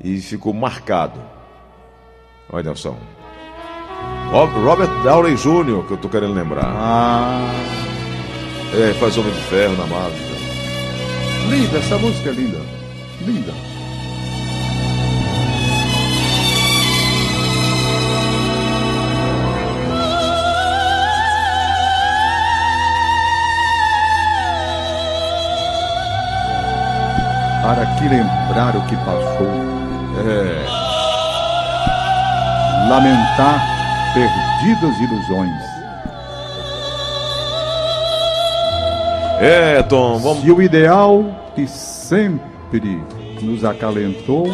[0.03, 1.19] e ficou marcado.
[2.49, 2.97] Olha, Nelson.
[4.31, 6.65] Rob- Robert Downey Jr., que eu tô querendo lembrar.
[6.65, 7.51] Ah,
[8.73, 10.30] É, faz Homem de Ferro na Marvel.
[11.51, 12.59] Linda, essa música é linda.
[13.25, 13.51] Linda.
[27.61, 29.71] Para que lembrar o que passou,
[30.23, 30.65] É,
[32.89, 33.61] lamentar
[34.13, 35.70] perdidas ilusões.
[39.41, 40.43] É Tom, vamos.
[40.43, 41.25] Se o ideal
[41.55, 43.01] que sempre
[43.41, 44.47] nos acalentou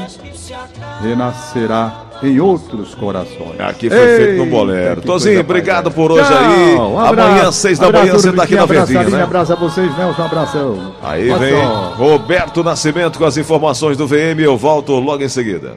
[1.01, 3.59] renascerá em outros corações.
[3.59, 5.01] Aqui foi feito no bolero.
[5.01, 6.75] Tozinho, obrigado por hoje aí.
[6.75, 7.29] Tchau, um abraço.
[7.29, 9.23] Amanhã, seis da manhã, você tá aqui na Verdinha, né?
[9.23, 10.93] Abraço a vocês, Nelson, um abração.
[11.03, 11.93] Aí vem só.
[11.95, 14.39] Roberto Nascimento com as informações do VM.
[14.39, 15.75] Eu volto logo em seguida.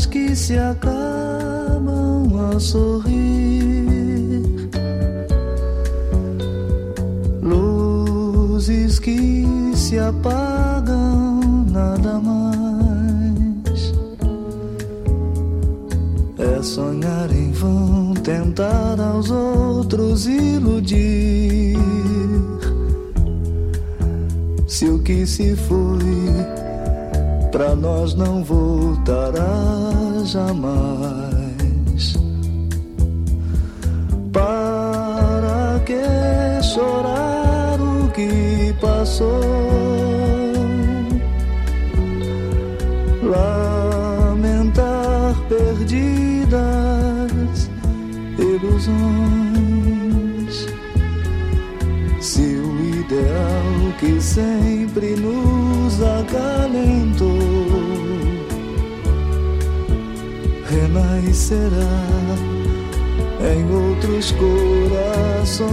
[0.00, 3.10] Vidas que se acabam a sorrir,
[7.42, 11.40] luzes que se apagam,
[11.70, 13.92] nada mais.
[16.38, 21.76] É sonhar em vão, tentar aos outros iludir.
[24.66, 26.59] Se o que se foi
[27.70, 29.44] pra nós não voltará
[30.24, 32.16] jamais.
[34.32, 36.02] Para que
[36.62, 39.40] chorar o que passou?
[43.22, 46.50] Lamentar perdidas
[48.38, 48.96] ilusões.
[52.20, 57.29] Se o ideal que sempre nos acalentou
[61.50, 61.98] renascerá
[63.52, 65.70] em outros corações.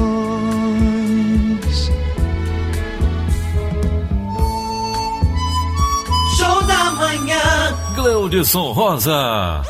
[6.35, 7.77] Show da manhã.
[7.95, 9.61] Gleudson Rosa.